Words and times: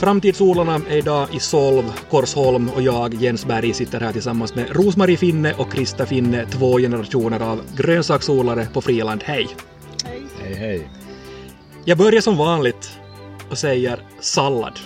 Framtidsodlarna 0.00 0.80
är 0.88 0.96
idag 0.96 1.28
i 1.34 1.40
Solv, 1.40 1.92
Korsholm 2.10 2.68
och 2.68 2.82
jag, 2.82 3.14
Jens 3.14 3.46
Berg, 3.46 3.74
sitter 3.74 4.00
här 4.00 4.12
tillsammans 4.12 4.54
med 4.54 4.76
Rosmarie 4.76 5.16
Finne 5.16 5.54
och 5.54 5.72
Krista 5.72 6.06
Finne, 6.06 6.46
två 6.46 6.78
generationer 6.78 7.40
av 7.40 7.62
grönsaksodlare 7.76 8.68
på 8.72 8.80
Friland. 8.80 9.22
Hej! 9.24 9.48
Hej. 10.04 10.22
Hej, 10.42 10.54
hej. 10.54 10.88
Jag 11.84 11.98
börjar 11.98 12.20
som 12.20 12.36
vanligt 12.36 12.90
och 13.50 13.58
säger 13.58 14.02
sallad. 14.20 14.80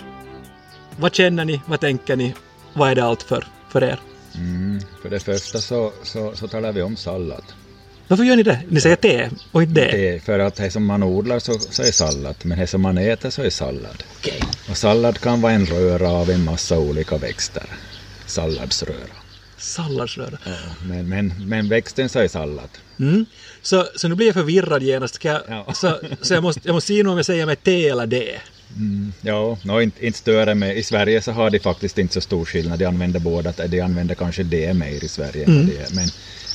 Vad 0.99 1.15
känner 1.15 1.45
ni? 1.45 1.61
Vad 1.65 1.79
tänker 1.79 2.15
ni? 2.15 2.33
Vad 2.73 2.89
är 2.89 2.95
det 2.95 3.03
allt 3.03 3.23
för, 3.23 3.47
för 3.69 3.83
er? 3.83 3.99
Mm, 4.35 4.81
för 5.01 5.09
det 5.09 5.19
första 5.19 5.59
så, 5.59 5.91
så, 6.03 6.31
så 6.35 6.47
talar 6.47 6.71
vi 6.71 6.81
om 6.81 6.95
sallad. 6.95 7.43
Varför 8.07 8.23
gör 8.23 8.35
ni 8.35 8.43
det? 8.43 8.59
Ni 8.69 8.81
säger 8.81 8.95
te 8.95 9.29
och 9.51 9.63
inte 9.63 9.81
det. 9.81 10.09
Är 10.09 10.19
för 10.19 10.39
att 10.39 10.55
det 10.55 10.71
som 10.71 10.85
man 10.85 11.03
odlar 11.03 11.39
så, 11.39 11.59
så 11.59 11.83
är 11.83 11.91
sallad, 11.91 12.35
men 12.43 12.59
det 12.59 12.67
som 12.67 12.81
man 12.81 12.97
äter 12.97 13.29
så 13.29 13.41
är 13.41 13.49
sallad. 13.49 14.03
Okej. 14.17 14.41
Och 14.69 14.77
sallad 14.77 15.19
kan 15.19 15.41
vara 15.41 15.53
en 15.53 15.65
röra 15.65 16.09
av 16.09 16.29
en 16.29 16.43
massa 16.43 16.79
olika 16.79 17.17
växter. 17.17 17.63
Salladsröra. 18.25 19.15
Salladsröra. 19.57 20.37
Men, 20.87 21.09
men, 21.09 21.33
men 21.47 21.69
växten 21.69 22.09
så 22.09 22.19
är 22.19 22.27
sallad. 22.27 22.69
Mm. 22.99 23.25
Så, 23.61 23.85
så 23.95 24.07
nu 24.07 24.15
blir 24.15 24.27
jag 24.27 24.35
förvirrad 24.35 24.83
genast. 24.83 25.23
Jag, 25.23 25.41
Ja. 25.49 25.73
Så, 25.73 25.99
så 26.21 26.33
jag 26.33 26.43
måste, 26.43 26.61
jag 26.63 26.73
måste 26.73 26.87
se 26.87 27.03
om 27.03 27.17
jag 27.17 27.25
säger 27.25 27.45
med 27.45 27.63
te 27.63 27.87
eller 27.87 28.05
det. 28.05 28.39
Mm, 28.75 29.13
ja, 29.21 29.57
no, 29.63 29.81
inte, 29.81 30.05
inte 30.05 30.19
större 30.19 30.55
med. 30.55 30.77
I 30.77 30.83
Sverige 30.83 31.21
så 31.21 31.31
har 31.31 31.49
de 31.49 31.59
faktiskt 31.59 31.97
inte 31.97 32.13
så 32.13 32.21
stor 32.21 32.45
skillnad. 32.45 32.79
De 32.79 32.85
använder 32.85 33.19
båda. 33.19 33.53
De 33.67 33.81
använder 33.81 34.15
kanske 34.15 34.43
det 34.43 34.73
mer 34.73 35.03
i 35.03 35.07
Sverige. 35.07 35.45
vad 35.47 35.65
det. 35.65 35.95
Men, 35.95 36.07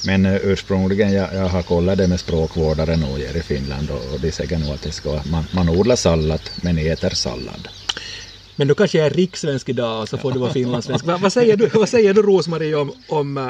men 0.04 0.26
eh, 0.26 0.36
ursprungligen, 0.42 1.12
jag, 1.12 1.34
jag 1.34 1.48
har 1.48 1.62
kollat 1.62 1.98
det 1.98 2.06
med 2.08 2.20
språkvårdare 2.20 2.96
nog 2.96 3.18
här 3.18 3.36
i 3.36 3.42
Finland 3.42 3.90
och, 3.90 4.14
och 4.14 4.20
de 4.20 4.32
säger 4.32 4.58
nog 4.58 4.70
att 4.74 4.82
det 4.82 4.92
ska, 4.92 5.20
man, 5.30 5.44
man 5.54 5.68
odlar 5.68 5.96
sallad 5.96 6.40
men 6.62 6.78
äter 6.78 7.10
sallad. 7.10 7.68
Men 8.56 8.68
då 8.68 8.74
kanske 8.74 8.98
jag 8.98 9.06
är 9.06 9.10
rikssvensk 9.10 9.68
idag 9.68 10.02
och 10.02 10.08
så 10.08 10.18
får 10.18 10.32
du 10.32 10.38
vara 10.38 10.52
finlandssvensk. 10.52 11.04
Va, 11.04 11.18
vad, 11.22 11.32
säger 11.32 11.56
du, 11.56 11.66
vad 11.74 11.88
säger 11.88 12.14
du 12.14 12.22
Rosmarie 12.22 12.74
om, 12.74 12.92
om, 13.08 13.38
eh, 13.38 13.48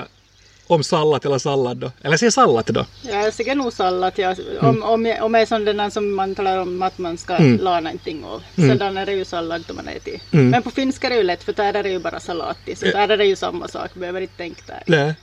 om 0.66 0.82
sallad 0.82 1.26
eller 1.26 1.38
sallad 1.38 1.76
då? 1.76 1.90
Eller 2.02 2.16
säg 2.16 2.30
sallad 2.32 2.64
då? 2.68 2.86
Jag 3.02 3.34
säger 3.34 3.54
nog 3.54 3.72
sallad. 3.72 4.12
Jag, 4.16 4.36
om, 4.60 4.82
om, 4.82 5.06
jag, 5.06 5.24
om 5.24 5.34
jag 5.34 5.42
är 5.42 5.46
sån 5.46 5.64
den 5.64 5.90
som 5.90 6.14
man 6.14 6.34
talar 6.34 6.58
om 6.58 6.82
att 6.82 6.98
man 6.98 7.18
ska 7.18 7.36
Mm. 7.36 7.58
la 7.60 7.80
någonting 7.80 8.24
av. 8.24 8.42
Sedan 8.56 8.96
är 8.96 9.06
det 9.06 9.12
ju 9.12 9.24
sallad 9.24 9.64
då 9.68 9.74
man 9.74 9.88
äter. 9.88 10.20
Mm. 10.32 10.50
Men 10.50 10.62
på 10.62 10.70
finska 10.70 11.06
är 11.06 11.10
det 11.10 11.16
ju 11.16 11.22
lätt 11.22 11.42
för 11.42 11.52
där 11.52 11.74
är 11.74 11.82
det 11.82 11.90
ju 11.90 11.98
bara 11.98 12.20
salat 12.20 12.58
i. 12.66 12.76
Så 12.76 12.84
där 12.84 13.08
är 13.08 13.16
det 13.16 13.24
ju 13.24 13.36
samma 13.36 13.68
sak. 13.68 13.94
Behöver 13.94 14.20
inte 14.20 14.36
tänka 14.36 14.62
där. 14.66 14.82
Nej. 14.86 15.14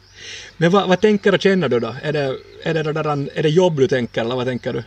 Men 0.58 0.72
vad, 0.72 0.88
vad 0.88 1.02
tänker 1.02 1.34
och 1.34 1.42
känner 1.42 1.70
du 1.70 1.80
då? 1.80 1.96
Är 2.04 2.14
det, 2.14 2.38
är, 2.64 2.74
det, 2.74 2.94
där, 2.94 3.38
är 3.38 3.44
det 3.44 3.50
jobb 3.50 3.78
du 3.78 3.88
tänker 3.88 4.22
eller 4.22 4.36
vad 4.36 4.46
tänker 4.46 4.74
du? 4.74 4.84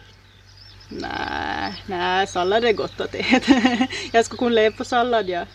Nej, 0.89 1.75
nej, 1.86 2.27
sallad 2.27 2.64
är 2.64 2.73
gott 2.73 3.00
att 3.00 3.14
äta. 3.14 3.53
jag 4.12 4.25
skulle 4.25 4.39
kunna 4.39 4.51
leva 4.51 4.77
på 4.77 4.84
sallad 4.84 5.28
ja. 5.28 5.47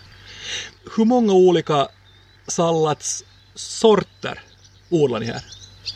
Hur 0.95 1.05
många 1.05 1.33
olika 1.33 1.87
salladssorter 2.47 4.39
odlar 4.89 5.19
ni 5.19 5.25
här? 5.25 5.41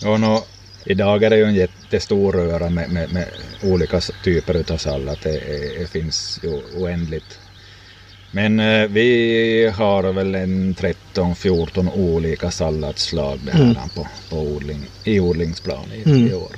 Och 0.06 0.20
nå, 0.20 0.46
idag 0.86 1.24
är 1.24 1.30
det 1.30 1.38
ju 1.38 1.44
en 1.44 1.56
jättestor 1.56 2.34
röra 2.34 2.70
med, 2.70 2.92
med, 2.92 3.14
med 3.14 3.28
olika 3.64 4.02
typer 4.24 4.74
av 4.74 4.78
sallad. 4.78 5.18
Det, 5.24 5.40
det 5.80 5.92
finns 5.92 6.40
ju 6.44 6.62
oändligt. 6.76 7.40
Men 8.32 8.60
eh, 8.60 8.88
vi 8.88 9.74
har 9.78 10.14
väl 10.14 10.36
en 10.36 10.76
13-14 10.76 11.94
olika 11.94 12.52
salladsslag 12.52 13.40
det 13.46 13.52
här 13.52 13.76
på, 13.96 14.08
på 14.30 14.38
odling, 14.38 14.80
i 15.04 15.20
odlingsplan 15.20 15.86
i, 15.94 16.10
i 16.30 16.34
år. 16.34 16.52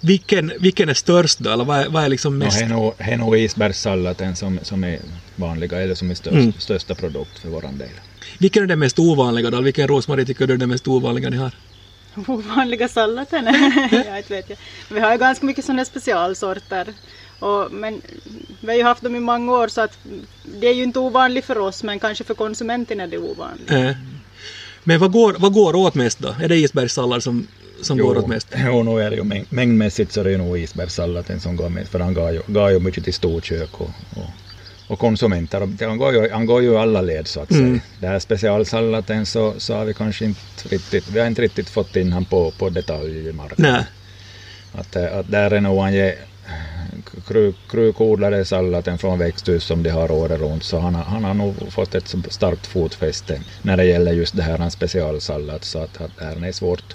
Vilken, 0.00 0.52
vilken 0.60 0.88
är 0.88 0.94
störst 0.94 1.38
då? 1.38 1.50
Eller 1.50 1.64
vad 1.64 1.78
är, 1.80 1.88
vad 1.88 2.04
är 2.04 2.08
liksom 2.08 2.32
Och 2.32 2.38
mest? 2.38 2.68
nog- 2.68 2.94
det 2.98 3.04
är 3.04 3.16
nog 3.16 3.36
isbergssalladen 3.38 4.36
som, 4.36 4.58
som 4.62 4.84
är 4.84 4.98
vanliga, 5.36 5.80
eller 5.82 5.94
som 5.94 6.10
är 6.10 6.14
störst, 6.14 6.34
Mm. 6.36 6.52
största 6.58 6.94
produkt 6.94 7.38
för 7.38 7.48
våran 7.48 7.78
del. 7.78 7.88
Vilken 8.38 8.62
är 8.62 8.66
den 8.66 8.78
mest 8.78 8.98
ovanliga 8.98 9.50
då? 9.50 9.60
Vilken 9.60 9.88
Rosmarie 9.88 10.24
tycker 10.26 10.46
du 10.46 10.54
är 10.54 10.58
den 10.58 10.68
mest 10.68 10.88
ovanliga 10.88 11.30
ni 11.30 11.36
har? 11.36 11.52
Ovanliga 12.26 12.88
salladen? 12.88 13.44
jag 14.06 14.16
inte 14.18 14.34
vet 14.34 14.50
jag. 14.50 14.58
Vi 14.90 15.00
har 15.00 15.12
ju 15.12 15.18
ganska 15.18 15.46
mycket 15.46 15.64
sådana 15.64 15.84
specialsorter. 15.84 16.86
Och, 17.38 17.72
men 17.72 18.02
vi 18.60 18.68
har 18.68 18.74
ju 18.76 18.82
haft 18.82 19.02
dem 19.02 19.16
i 19.16 19.20
många 19.20 19.52
år 19.52 19.68
så 19.68 19.80
att 19.80 19.98
det 20.60 20.66
är 20.66 20.74
ju 20.74 20.82
inte 20.82 20.98
ovanligt 20.98 21.44
för 21.44 21.58
oss 21.58 21.82
men 21.82 21.98
kanske 22.00 22.24
för 22.24 22.34
konsumenten 22.34 23.00
är 23.00 23.06
det 23.06 23.18
ovanligt. 23.18 23.70
Eh. 23.70 23.90
Men 24.84 24.98
vad 25.00 25.12
går, 25.12 25.36
vad 25.38 25.52
går 25.52 25.76
åt 25.76 25.94
mest 25.94 26.18
då? 26.18 26.34
Är 26.42 26.48
det 26.48 26.56
isbergssallad 26.56 27.22
som, 27.22 27.46
som 27.82 27.98
går 27.98 28.18
åt 28.18 28.26
mest? 28.26 28.48
Jo, 28.56 28.82
nu 28.82 29.00
är 29.02 29.10
det 29.10 29.16
ju 29.16 29.22
mäng- 29.22 29.46
mängdmässigt 29.48 30.12
så 30.12 30.20
är 30.20 30.24
det 30.24 30.30
ju 30.30 30.38
nog 30.38 30.58
isbergssalladen 30.58 31.40
som 31.40 31.56
går 31.56 31.68
mest, 31.68 31.90
för 31.92 31.98
han 32.00 32.14
går 32.14 32.30
ju, 32.32 32.40
går 32.46 32.70
ju 32.70 32.78
mycket 32.78 33.04
till 33.04 33.14
storkök 33.14 33.80
och, 33.80 33.90
och, 34.16 34.26
och 34.88 34.98
konsumenter. 34.98 35.86
Han 35.86 35.98
går, 35.98 36.12
ju, 36.14 36.30
han 36.30 36.46
går 36.46 36.62
ju 36.62 36.76
alla 36.78 37.00
led 37.00 37.28
så 37.28 37.40
att 37.40 37.50
Mm. 37.50 37.68
säga. 37.70 37.80
Det 38.00 38.06
här 38.06 38.18
specialsalladen 38.18 39.26
så, 39.26 39.54
så 39.58 39.74
har 39.74 39.84
vi 39.84 39.94
kanske 39.94 40.24
inte 40.24 40.40
riktigt, 40.68 41.08
vi 41.08 41.20
har 41.20 41.26
inte 41.26 41.42
riktigt 41.42 41.68
fått 41.68 41.96
in 41.96 42.12
han 42.12 42.24
på, 42.24 42.50
på 42.50 42.68
detaljmarknaden. 42.68 43.72
Nej. 43.72 43.84
Att, 44.80 44.96
eh, 44.96 45.18
att 45.18 45.30
där 45.30 45.50
är 45.50 45.60
nog 45.60 45.80
han 45.80 45.94
ge 45.94 46.14
kru- 47.24 47.52
krukodlade 47.70 48.44
salladen 48.44 48.98
från 48.98 49.18
växthus 49.18 49.64
som 49.64 49.82
de 49.82 49.90
har 49.90 50.10
året 50.10 50.40
runt, 50.40 50.64
så 50.64 50.78
han, 50.78 50.94
har- 50.94 51.04
han 51.04 51.24
har 51.24 51.34
nog 51.34 51.54
fått 51.72 51.94
ett 51.94 52.14
starkt 52.28 52.66
fotfäste 52.66 53.40
när 53.62 53.76
det 53.76 53.84
gäller 53.84 54.12
just 54.12 54.36
det 54.36 54.42
här 54.42 54.58
en 54.58 54.70
specialsallad, 54.70 55.64
så 55.64 55.78
att, 55.78 56.00
att 56.00 56.16
det 56.18 56.24
här 56.24 56.46
är 56.48 56.52
svårt. 56.52 56.94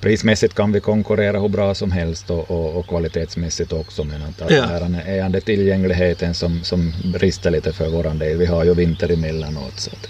Prismässigt 0.00 0.54
kan 0.54 0.72
vi 0.72 0.80
konkurrera 0.80 1.40
hur 1.40 1.48
bra 1.48 1.74
som 1.74 1.90
helst 1.92 2.30
och, 2.30 2.50
och, 2.50 2.76
och 2.78 2.86
kvalitetsmässigt 2.88 3.72
också, 3.72 4.04
men 4.04 4.22
att, 4.22 4.42
att 4.42 4.50
Ja. 4.50 4.62
här 4.62 5.02
är 5.06 5.28
det 5.28 5.40
tillgängligheten 5.40 6.34
som, 6.34 6.64
som 6.64 6.92
brister 7.12 7.50
lite 7.50 7.72
för 7.72 7.88
våran 7.88 8.18
del. 8.18 8.36
Vi 8.38 8.46
har 8.46 8.64
ju 8.64 8.74
vinter 8.74 9.12
emellanåt. 9.12 9.80
Så 9.80 9.90
att, 9.90 10.08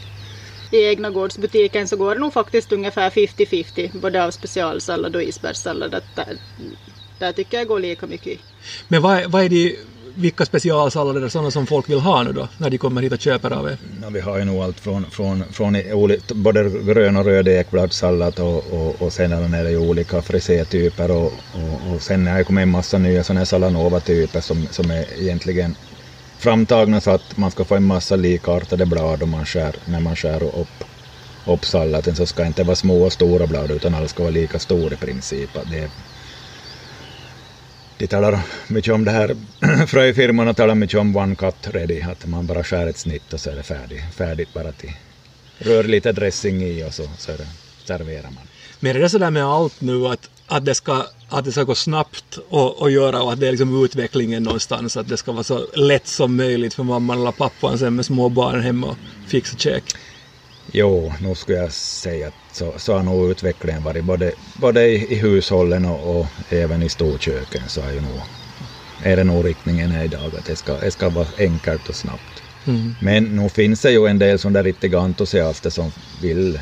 I 0.72 0.84
egna 0.84 1.10
gårdsbutiken 1.10 1.88
så 1.88 1.96
går 1.96 2.14
det 2.14 2.20
nog 2.20 2.32
faktiskt 2.32 2.72
ungefär 2.72 3.10
50-50 3.10 3.98
både 4.00 4.24
av 4.24 4.30
specialsallad 4.30 5.16
och 5.16 5.22
isbergssallad. 5.22 5.90
Där, 6.14 6.36
där 7.18 7.32
tycker 7.32 7.58
jag 7.58 7.66
går 7.66 7.80
lika 7.80 8.06
mycket. 8.06 8.38
Men 8.88 9.02
vad 9.02 9.16
är, 9.16 9.28
vad 9.28 9.42
är 9.44 9.48
de, 9.48 9.76
vilka 10.16 10.44
specialsallader 10.44 11.28
sådana 11.28 11.50
som 11.50 11.66
folk 11.66 11.90
vill 11.90 12.00
ha 12.00 12.22
nu 12.22 12.32
då? 12.32 12.48
När 12.58 12.70
de 12.70 12.78
kommer 12.78 13.02
hit 13.02 13.12
och 13.12 13.20
köper 13.20 13.50
av 13.50 13.66
er? 13.66 13.76
Ja, 14.02 14.08
vi 14.10 14.20
har 14.20 14.38
ju 14.38 14.44
nog 14.44 14.62
allt 14.62 14.80
från, 14.80 15.10
från, 15.10 15.44
från 15.52 15.76
både 16.34 16.70
grön 16.70 17.16
och 17.16 17.24
röd 17.24 17.48
ekbladssallad 17.48 18.40
och, 18.40 18.72
och, 18.72 19.02
och 19.02 19.12
sen 19.12 19.32
är 19.32 19.64
det 19.64 19.70
ju 19.70 19.78
olika 19.78 20.22
frisétyper 20.22 21.10
och, 21.10 21.32
och, 21.52 21.92
och 21.94 22.02
sen 22.02 22.26
har 22.26 22.38
det 22.38 22.44
kommit 22.44 22.62
en 22.62 22.70
massa 22.70 22.98
nya 22.98 23.24
sådana 23.24 23.40
här 23.40 23.44
Salanova-typer 23.44 24.40
som, 24.40 24.66
som 24.70 24.90
är 24.90 25.20
egentligen 25.22 25.74
framtagna 26.38 27.00
så 27.00 27.10
att 27.10 27.36
man 27.36 27.50
ska 27.50 27.64
få 27.64 27.74
en 27.74 27.84
massa 27.84 28.16
likartade 28.16 28.86
blad 28.86 29.28
man 29.28 29.46
skär, 29.46 29.76
när 29.84 30.00
man 30.00 30.16
skär 30.16 30.42
upp, 30.42 30.84
upp 31.46 31.64
salladen 31.64 32.16
så 32.16 32.26
ska 32.26 32.42
det 32.42 32.48
inte 32.48 32.64
vara 32.64 32.76
små 32.76 33.02
och 33.02 33.12
stora 33.12 33.46
blad 33.46 33.70
utan 33.70 33.94
alla 33.94 34.08
ska 34.08 34.22
vara 34.22 34.30
lika 34.30 34.58
stora 34.58 34.94
i 34.94 34.96
princip. 34.96 35.50
Det 35.66 35.78
är, 35.78 35.90
de 38.00 38.06
talar 38.06 38.40
mycket 38.68 38.94
om 38.94 39.04
det 39.04 39.10
här, 39.10 39.36
fröfirmorna 39.86 40.54
talar 40.54 40.74
mycket 40.74 40.98
om 40.98 41.16
one 41.16 41.34
cut 41.34 41.68
ready, 41.70 42.02
att 42.02 42.26
man 42.26 42.46
bara 42.46 42.64
skär 42.64 42.86
ett 42.86 42.98
snitt 42.98 43.32
och 43.32 43.40
så 43.40 43.50
är 43.50 43.56
det 43.56 43.62
färdigt, 43.62 44.02
färdigt 44.16 44.54
bara 44.54 44.72
till. 44.72 44.92
Rör 45.58 45.84
lite 45.84 46.12
dressing 46.12 46.62
i 46.62 46.84
och 46.84 46.94
så, 46.94 47.08
så 47.18 47.32
är 47.32 47.38
det, 47.38 47.46
serverar 47.84 48.22
man. 48.22 48.44
Men 48.80 48.96
är 48.96 49.00
det 49.00 49.08
sådär 49.08 49.30
med 49.30 49.44
allt 49.44 49.80
nu 49.80 50.06
att, 50.06 50.30
att, 50.46 50.64
det, 50.64 50.74
ska, 50.74 51.06
att 51.28 51.44
det 51.44 51.52
ska 51.52 51.62
gå 51.62 51.74
snabbt 51.74 52.38
och, 52.48 52.82
och 52.82 52.90
göra 52.90 53.22
och 53.22 53.32
att 53.32 53.40
det 53.40 53.46
är 53.46 53.50
liksom 53.50 53.84
utvecklingen 53.84 54.42
någonstans, 54.42 54.96
att 54.96 55.08
det 55.08 55.16
ska 55.16 55.32
vara 55.32 55.44
så 55.44 55.66
lätt 55.74 56.06
som 56.06 56.36
möjligt 56.36 56.74
för 56.74 56.82
mamman 56.82 57.20
eller 57.20 57.32
pappan 57.32 57.78
sen 57.78 57.94
med 57.94 58.06
små 58.06 58.28
barn 58.28 58.60
hemma 58.60 58.86
och 58.86 58.96
fixa 59.26 59.56
käk? 59.56 59.84
Jo, 60.66 61.12
nu 61.20 61.34
skulle 61.34 61.58
jag 61.58 61.72
säga 61.72 62.28
att 62.28 62.34
så, 62.52 62.78
så 62.78 62.92
har 62.92 63.02
nog 63.02 63.30
utvecklingen 63.30 63.82
varit 63.82 64.04
både, 64.04 64.34
både 64.54 64.86
i, 64.88 65.12
i 65.12 65.14
hushållen 65.14 65.84
och, 65.84 66.20
och 66.20 66.26
även 66.48 66.82
i 66.82 66.88
storköken 66.88 67.68
så 67.68 67.80
är, 67.80 67.92
ju 67.92 68.00
nog, 68.00 68.20
är 69.02 69.16
det 69.16 69.24
nog 69.24 69.46
riktningen 69.46 69.90
här 69.90 70.04
idag 70.04 70.36
att 70.36 70.44
det 70.44 70.56
ska, 70.56 70.78
det 70.78 70.90
ska 70.90 71.08
vara 71.08 71.28
enkelt 71.38 71.88
och 71.88 71.96
snabbt. 71.96 72.42
Mm. 72.66 72.96
Men 73.00 73.24
nu 73.24 73.48
finns 73.48 73.80
det 73.80 73.90
ju 73.90 74.06
en 74.06 74.18
del 74.18 74.38
sådana 74.38 74.58
där 74.58 74.64
riktiga 74.64 74.98
entusiaster 74.98 75.70
som 75.70 75.92
vill, 76.20 76.60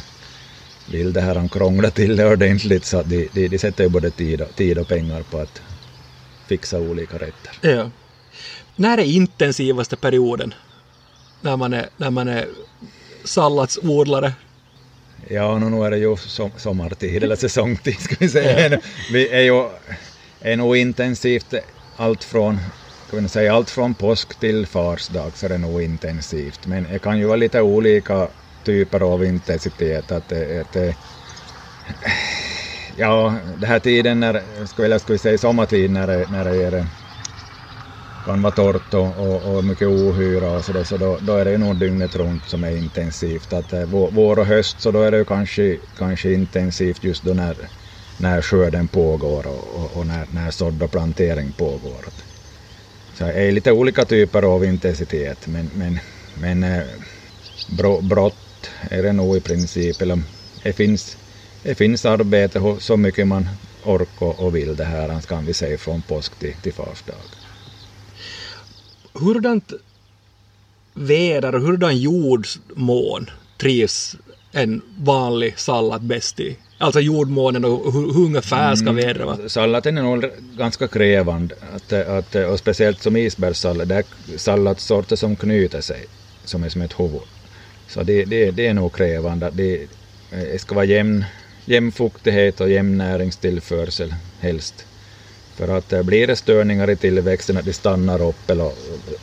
vill 0.87 1.13
det 1.13 1.21
här 1.21 1.35
han 1.35 1.49
krångla 1.49 1.91
till 1.91 2.17
det 2.17 2.27
ordentligt 2.27 2.85
så 2.85 3.03
de, 3.03 3.29
de, 3.33 3.49
de 3.49 3.59
sätter 3.59 3.85
ju 3.85 3.91
både 3.91 4.11
tid 4.11 4.41
och, 4.41 4.57
tid 4.57 4.79
och 4.79 4.89
pengar 4.89 5.23
på 5.23 5.39
att 5.39 5.63
fixa 6.49 6.81
olika 6.81 7.19
rätter. 7.19 7.59
Ja. 7.61 7.91
När 8.77 8.99
är 8.99 9.05
intensivaste 9.05 9.97
perioden? 9.97 10.55
När 11.41 11.57
man 11.57 11.73
är, 11.73 11.89
när 11.97 12.11
man 12.11 12.29
är 12.29 12.49
salladsodlare? 13.29 14.33
Ja, 15.31 15.59
nu, 15.59 15.85
är 15.85 15.91
det 15.91 15.99
ju 15.99 16.17
som, 16.17 16.51
sommartid 16.57 17.25
eller 17.25 17.37
säsongtid 17.37 18.01
ska 18.01 18.15
vi 18.19 18.29
säga. 18.29 18.81
Vi 19.13 19.29
är 19.29 19.41
ju 19.41 19.69
är 20.41 20.57
nog 20.57 20.77
intensivt 20.77 21.55
allt 21.97 22.25
från 22.25 22.61
kan 23.11 23.23
vi 23.23 23.29
säga, 23.29 23.55
allt 23.55 23.71
från 23.71 23.95
påsk 23.95 24.41
till 24.41 24.67
farsdag 24.67 25.37
så 25.37 25.47
är 25.47 25.51
det 25.51 25.59
nog 25.59 25.83
intensivt. 25.83 26.67
Men 26.67 26.83
det 26.83 26.99
kan 26.99 27.19
ju 27.19 27.25
vara 27.25 27.37
lite 27.37 27.61
olika 27.63 28.29
typer 28.65 29.01
av 29.01 29.25
intensitet. 29.25 30.13
Att 30.13 30.33
att 30.33 30.73
det, 30.73 30.97
ja, 32.97 33.35
det 33.57 33.67
här 33.67 33.81
tiden 33.81 34.21
när, 34.21 34.43
vi, 34.89 34.99
ska 34.99 35.13
vi 35.13 35.19
säga 35.19 35.39
sommartid 35.39 35.91
när 35.91 36.27
när 36.27 36.45
det 36.45 36.57
är 36.57 36.87
kan 38.29 38.43
vara 38.43 38.55
torrt 38.55 38.95
och, 38.95 39.19
och, 39.19 39.57
och 39.57 39.65
mycket 39.65 39.89
ohyra 39.89 40.51
och 40.51 40.65
så, 40.65 40.73
där, 40.73 40.85
så 40.85 40.97
då, 40.97 41.19
då 41.21 41.37
är 41.37 41.45
det 41.45 41.51
ju 41.51 41.59
nog 41.59 41.77
dygnet 41.77 42.17
runt 42.17 42.43
som 42.47 42.65
är 42.65 42.77
intensivt. 42.77 43.53
Att, 43.53 43.73
eh, 43.73 43.85
vår 43.85 44.39
och 44.39 44.47
höst 44.47 44.81
så 44.81 44.91
då 44.91 45.03
är 45.03 45.11
det 45.11 45.17
ju 45.17 45.25
kanske, 45.25 45.77
kanske 45.99 46.33
intensivt 46.33 47.05
just 47.05 47.23
då 47.25 47.35
när, 47.35 47.57
när 48.19 48.43
skörden 48.43 48.89
pågår 48.89 49.47
och, 49.47 49.65
och, 49.75 49.97
och 49.97 50.07
när, 50.07 50.27
när 50.31 50.51
sådd 50.51 50.83
och 50.83 50.91
plantering 50.91 51.53
pågår. 51.53 52.05
Så 53.15 53.25
det 53.25 53.33
är 53.33 53.53
lite 53.53 53.73
olika 53.73 54.05
typer 54.05 54.43
av 54.43 54.65
intensitet 54.65 55.47
men, 55.47 55.71
men, 55.75 55.99
men 56.41 56.63
eh, 56.63 56.83
brott 58.03 58.71
är 58.91 59.03
det 59.03 59.13
nog 59.13 59.37
i 59.37 59.41
princip. 59.41 60.03
Eller 60.03 60.23
det 60.63 60.73
finns, 60.73 61.17
det 61.63 61.75
finns 61.75 62.05
arbete 62.05 62.77
så 62.81 62.97
mycket 62.97 63.27
man 63.27 63.49
orkar 63.85 64.41
och 64.41 64.57
vill 64.57 64.77
det 64.77 64.85
här, 64.85 65.21
kan 65.21 65.47
vi 65.47 65.55
säga 65.55 65.79
från 65.79 66.03
påsk 66.03 66.39
till, 66.39 66.55
till 66.55 66.73
farsdag. 66.73 67.38
Hurdant 69.21 69.73
väder 70.95 71.55
och 71.55 71.61
hurdan 71.61 71.97
jordmån 71.97 73.31
trivs 73.57 74.17
en 74.53 74.83
vanlig 74.99 75.59
sallad 75.59 76.03
bäst 76.03 76.41
i? 76.41 76.57
Alltså 76.79 77.01
jordmånen 77.01 77.65
och 77.65 77.93
hur, 77.93 78.13
hur 78.13 78.25
ungefär 78.25 78.75
ska 78.75 78.89
mm. 78.89 78.97
vädret 78.97 79.27
vara? 79.27 79.49
Salladen 79.49 79.99
är 79.99 80.03
nog 80.03 80.25
ganska 80.57 80.89
krävande, 80.89 81.55
att, 81.75 81.93
att, 81.93 82.35
och 82.35 82.59
speciellt 82.59 83.03
som 83.03 83.17
isbergssallad, 83.17 83.89
det 83.89 83.95
är 83.95 84.05
salladssorter 84.37 85.17
som 85.17 85.37
knyter 85.37 85.81
sig, 85.81 86.07
som 86.45 86.65
är 86.65 86.69
som 86.69 86.83
ett 86.83 87.01
huvud. 87.01 87.21
Så 87.89 88.03
det, 88.03 88.25
det, 88.25 88.51
det 88.51 88.67
är 88.67 88.75
nog 88.75 88.95
krävande. 88.95 89.51
Det, 89.55 89.87
det 90.31 90.61
ska 90.61 90.75
vara 90.75 90.85
jämn, 90.85 91.25
jämn 91.65 91.93
fuktighet 91.93 92.61
och 92.61 92.71
jämn 92.71 92.99
näringstillförsel 92.99 94.15
helst. 94.41 94.87
För 95.59 95.69
att 95.69 95.93
eh, 95.93 96.03
blir 96.03 96.27
det 96.27 96.37
störningar 96.37 96.91
i 96.91 96.97
tillväxten, 96.97 97.57
att 97.57 97.65
de 97.65 97.73
stannar 97.73 98.23
upp 98.23 98.51
eller 98.51 98.71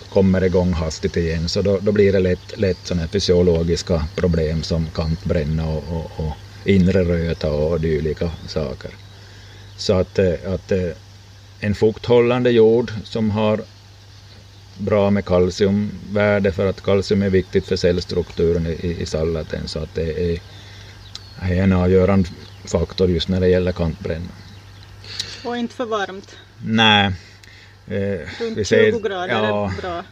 kommer 0.10 0.44
igång 0.44 0.74
hastigt 0.74 1.18
igen, 1.18 1.50
så 1.50 1.62
då, 1.62 1.80
då 1.82 1.92
blir 1.92 2.14
det 2.14 2.20
lätt, 2.20 2.60
lätt 2.60 2.78
sådana 2.84 3.08
fysiologiska 3.08 4.08
problem 4.16 4.64
som 4.64 4.88
kantbränna 4.96 5.68
och, 5.68 5.84
och, 5.90 6.12
och 6.26 6.34
inre 6.66 7.04
röta 7.04 7.52
och 7.52 7.82
dylika 7.82 8.32
saker. 8.48 8.92
Så 9.78 9.94
att, 9.94 10.20
eh, 10.20 10.34
att 10.54 10.72
eh, 10.72 10.90
en 11.60 11.76
fukthållande 11.76 12.52
jord 12.52 12.92
som 13.04 13.30
har 13.30 13.60
bra 14.78 15.12
med 15.12 15.26
kalciumvärde 15.26 16.52
för 16.52 16.70
att 16.70 16.82
kalcium 16.82 17.22
är 17.22 17.30
viktigt 17.30 17.66
för 17.66 17.76
cellstrukturen 17.76 18.68
i, 18.68 18.98
i 19.02 19.06
salladen 19.06 19.68
så 19.68 19.80
att 19.80 19.96
det 19.96 20.32
är, 20.32 20.40
är 21.42 21.64
en 21.64 21.74
avgörande 21.74 22.30
faktor 22.66 23.10
just 23.10 23.30
när 23.30 23.40
det 23.40 23.48
gäller 23.48 23.72
kantbränna. 23.72 24.44
Och 25.45 25.57
inte 25.57 25.75
för 25.75 25.86
varmt? 25.86 26.36
Nej. 26.65 27.12
Eh, 27.88 27.95
Runt 28.39 28.57
vi 28.57 28.65
säger, 28.65 28.92
20 28.92 29.00
grader 29.00 29.27
ja, 29.27 29.71
är 29.77 29.81
bra. 29.81 30.03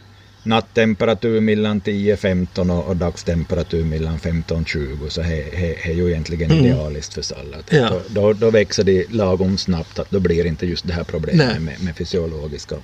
Nattemperatur 0.42 1.40
mellan 1.40 1.80
10-15 1.80 2.70
och, 2.78 2.88
och 2.88 2.96
dagstemperatur 2.96 3.84
mellan 3.84 4.18
15-20 4.18 5.08
så 5.08 5.20
det 5.20 5.88
är 5.90 5.92
ju 5.92 6.10
egentligen 6.10 6.50
mm. 6.50 6.64
idealiskt 6.64 7.14
för 7.14 7.22
sallad. 7.22 7.64
Ja. 7.70 7.88
Då, 7.88 8.02
då, 8.08 8.32
då, 8.32 8.50
växer 8.50 8.84
de 8.84 9.06
lagom 9.10 9.58
snabbt, 9.58 9.98
att 9.98 10.10
då 10.10 10.20
blir 10.20 10.46
inte 10.46 10.66
just 10.66 10.86
det 10.86 10.92
här 10.92 11.04
problemet 11.04 11.62
med, 11.62 11.82
med 11.82 11.96
fysiologiska. 11.96 12.76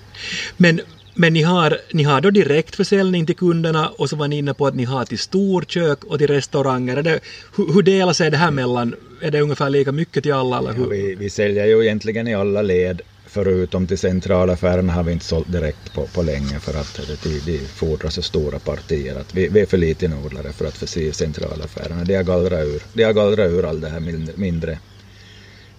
Men 0.56 0.80
men 1.14 1.32
ni 1.32 1.42
har, 1.42 1.78
ni 1.92 2.02
har 2.02 2.20
då 2.20 2.30
direktförsäljning 2.30 3.26
till 3.26 3.36
kunderna 3.36 3.88
och 3.88 4.10
så 4.10 4.16
var 4.16 4.28
ni 4.28 4.38
inne 4.38 4.54
på 4.54 4.66
att 4.66 4.74
ni 4.74 4.84
har 4.84 5.04
till 5.04 5.18
storkök 5.18 6.04
och 6.04 6.18
till 6.18 6.26
restauranger. 6.26 7.02
Det, 7.02 7.20
hur, 7.56 7.72
hur 7.72 7.82
delar 7.82 8.12
sig 8.12 8.30
det 8.30 8.36
här 8.36 8.50
mellan? 8.50 8.94
Är 9.20 9.30
det 9.30 9.40
ungefär 9.40 9.70
lika 9.70 9.92
mycket 9.92 10.22
till 10.22 10.32
alla? 10.32 10.58
Eller 10.58 10.72
hur? 10.72 10.82
Ja, 10.82 10.88
vi, 10.88 11.14
vi 11.14 11.30
säljer 11.30 11.66
ju 11.66 11.82
egentligen 11.82 12.28
i 12.28 12.34
alla 12.34 12.62
led. 12.62 13.02
Förutom 13.26 13.86
till 13.86 13.98
centralaffärerna 13.98 14.92
har 14.92 15.02
vi 15.02 15.12
inte 15.12 15.24
sålt 15.24 15.52
direkt 15.52 15.94
på, 15.94 16.06
på 16.06 16.22
länge 16.22 16.60
för 16.60 16.80
att 16.80 17.00
det, 17.22 17.46
det 17.46 17.58
fordrar 17.58 18.10
så 18.10 18.22
stora 18.22 18.58
partier. 18.58 19.16
Att 19.16 19.34
vi, 19.34 19.48
vi 19.48 19.60
är 19.60 19.66
för 19.66 19.78
liten 19.78 20.12
odlare 20.24 20.52
för 20.52 20.64
att 20.64 20.76
förse 20.76 21.12
centralaffärerna. 21.12 22.04
De 22.04 22.14
har 22.16 22.22
gallrat 22.22 22.66
ur, 22.66 22.82
de 22.92 23.04
har 23.04 23.12
gallrat 23.12 23.50
ur 23.50 23.64
all 23.64 23.80
det 23.80 23.88
här 23.88 24.00
mindre, 24.36 24.78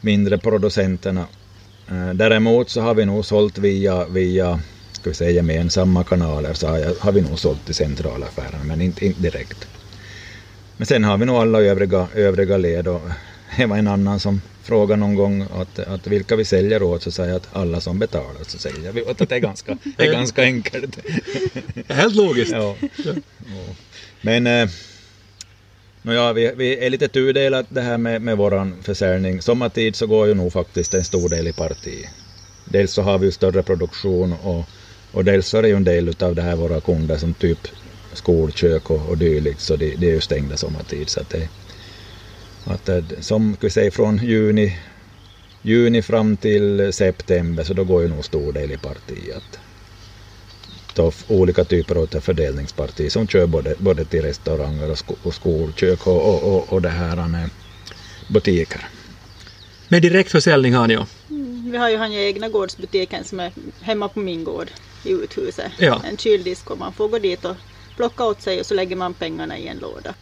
mindre 0.02 0.38
producenterna. 0.38 1.26
Eh, 1.90 2.14
däremot 2.14 2.70
så 2.70 2.82
har 2.82 2.96
vi 2.96 3.06
nog 3.06 3.26
sålt 3.26 3.58
via, 3.58 4.06
via 4.06 4.60
ska 4.92 5.10
vi 5.10 5.14
säga 5.14 5.32
gemensamma 5.32 6.04
kanaler 6.04 6.54
så 6.54 6.68
har, 7.00 7.12
vi 7.12 7.22
nog 7.22 7.40
sålt 7.40 7.66
till 7.66 7.76
centralaffärerna 7.76 8.64
men 8.64 8.82
inte, 8.82 9.06
inte 9.06 9.22
direkt. 9.22 9.68
Men 10.78 10.86
sen 10.86 11.04
har 11.04 11.18
vi 11.18 11.26
nog 11.26 11.36
alla 11.36 11.62
övriga, 11.62 12.08
övriga 12.16 12.58
led 12.58 12.88
och 12.88 13.02
det 13.58 13.66
var 13.66 13.78
en 13.78 13.88
annan 13.88 14.20
som 14.20 14.42
frågade 14.64 15.00
någon 15.00 15.16
gång 15.16 15.42
att, 15.42 15.80
att 15.80 16.08
vilka 16.08 16.36
vi 16.36 16.46
säljer 16.46 16.84
åt 16.84 17.04
så 17.04 17.12
säger 17.12 17.30
jag 17.30 17.38
att 17.38 17.50
alla 17.54 17.82
som 17.82 18.00
betalar 18.00 18.44
så 18.48 18.58
säljer 18.58 18.92
vi 18.92 19.02
åt. 19.02 19.22
Att 19.22 19.30
det 19.30 19.36
är 19.36 19.40
ganska, 19.40 19.78
det 19.98 20.04
är 20.08 20.12
ganska 20.12 20.42
enkelt. 20.42 21.00
Helt 21.88 22.16
logiskt. 22.16 22.52
Ja. 22.52 22.76
ja. 23.06 23.14
Men 24.22 24.48
eh, 24.48 24.70
ja, 26.02 26.34
vi, 26.34 26.54
vi 26.58 26.86
är 26.86 26.90
lite 26.90 27.08
tudelat 27.08 27.66
det 27.70 27.82
här 27.82 27.98
med, 27.98 28.22
med 28.22 28.38
våran 28.38 28.76
försäljning. 28.84 29.42
Sommartid 29.42 29.96
så 29.96 30.08
går 30.08 30.28
ju 30.28 30.34
nog 30.34 30.54
faktiskt 30.54 30.94
en 30.94 31.04
stor 31.04 31.30
del 31.30 31.48
i 31.48 31.54
parti. 31.54 32.06
Dels 32.66 32.94
så 32.94 33.02
har 33.02 33.18
vi 33.18 33.26
ju 33.26 33.32
större 33.32 33.64
produktion 33.64 34.34
och 34.34 34.66
och 35.12 35.26
dels 35.26 35.48
så 35.48 35.58
är 35.58 35.62
det 35.62 35.68
ju 35.68 35.76
en 35.76 35.84
del 35.84 36.16
av 36.20 36.36
det 36.36 36.42
här 36.42 36.56
våra 36.56 36.82
kunder 36.82 37.18
som 37.18 37.34
typ 37.34 37.68
skolkök 38.14 38.90
och, 38.90 39.10
och 39.10 39.18
dylikt 39.18 39.62
så 39.62 39.76
det, 39.76 39.96
det 39.96 40.10
är 40.10 40.14
ju 40.14 40.22
stängda 40.22 40.58
sommartid. 40.58 41.10
Så 41.10 41.22
att 41.22 41.30
det, 41.30 41.50
att 42.66 42.86
det, 42.86 43.04
som 43.24 43.58
vi 43.60 43.70
säger 43.70 43.92
från 43.92 44.18
juni, 44.18 44.78
juni 45.62 46.02
fram 46.02 46.38
till 46.38 46.94
september 46.94 47.64
så 47.64 47.74
då 47.74 47.84
går 47.84 48.02
ju 48.02 48.08
nog 48.08 48.26
stor 48.26 48.54
del 48.54 48.72
i 48.72 48.78
partiet. 48.78 49.60
Då 50.96 51.12
olika 51.28 51.64
typer 51.64 51.96
av 51.96 52.22
fördelningsparti 52.22 53.12
som 53.12 53.28
kör 53.28 53.46
både, 53.48 53.76
både 53.78 54.06
till 54.06 54.22
restauranger 54.22 54.92
och, 54.92 54.98
sko, 54.98 55.16
och 55.24 55.34
skolkök 55.34 56.08
och, 56.08 56.30
och, 56.30 56.56
och, 56.56 56.74
och 56.74 56.82
det 56.82 56.90
här 56.90 57.18
eh, 57.18 57.48
butiker. 58.28 58.88
Men 59.88 60.02
direktförsäljning 60.02 60.74
har 60.74 60.88
ni 60.88 60.94
ju? 60.94 61.04
Mm, 61.30 61.72
vi 61.72 61.78
har 61.78 61.90
ju 61.90 61.98
han 61.98 62.14
egna 62.14 62.50
gårdsbutiken 62.50 63.24
som 63.24 63.40
är 63.40 63.52
hemma 63.82 64.10
på 64.10 64.20
min 64.20 64.44
gård 64.44 64.72
i 65.04 65.12
uthuset. 65.12 65.72
Ja. 65.78 66.02
En 66.10 66.18
kyldisk 66.18 66.72
och 66.72 66.78
man 66.78 66.94
får 66.94 67.08
gå 67.08 67.20
dit 67.20 67.46
och 67.46 67.56
plocka 68.02 68.26
åt 68.26 68.42
sig 68.42 68.60
och 68.60 68.66
så 68.66 68.74
lägger 68.74 68.96
man 68.96 69.14
pengarna 69.14 69.58
i 69.58 69.68
en 69.68 69.78
låda. 69.78 70.14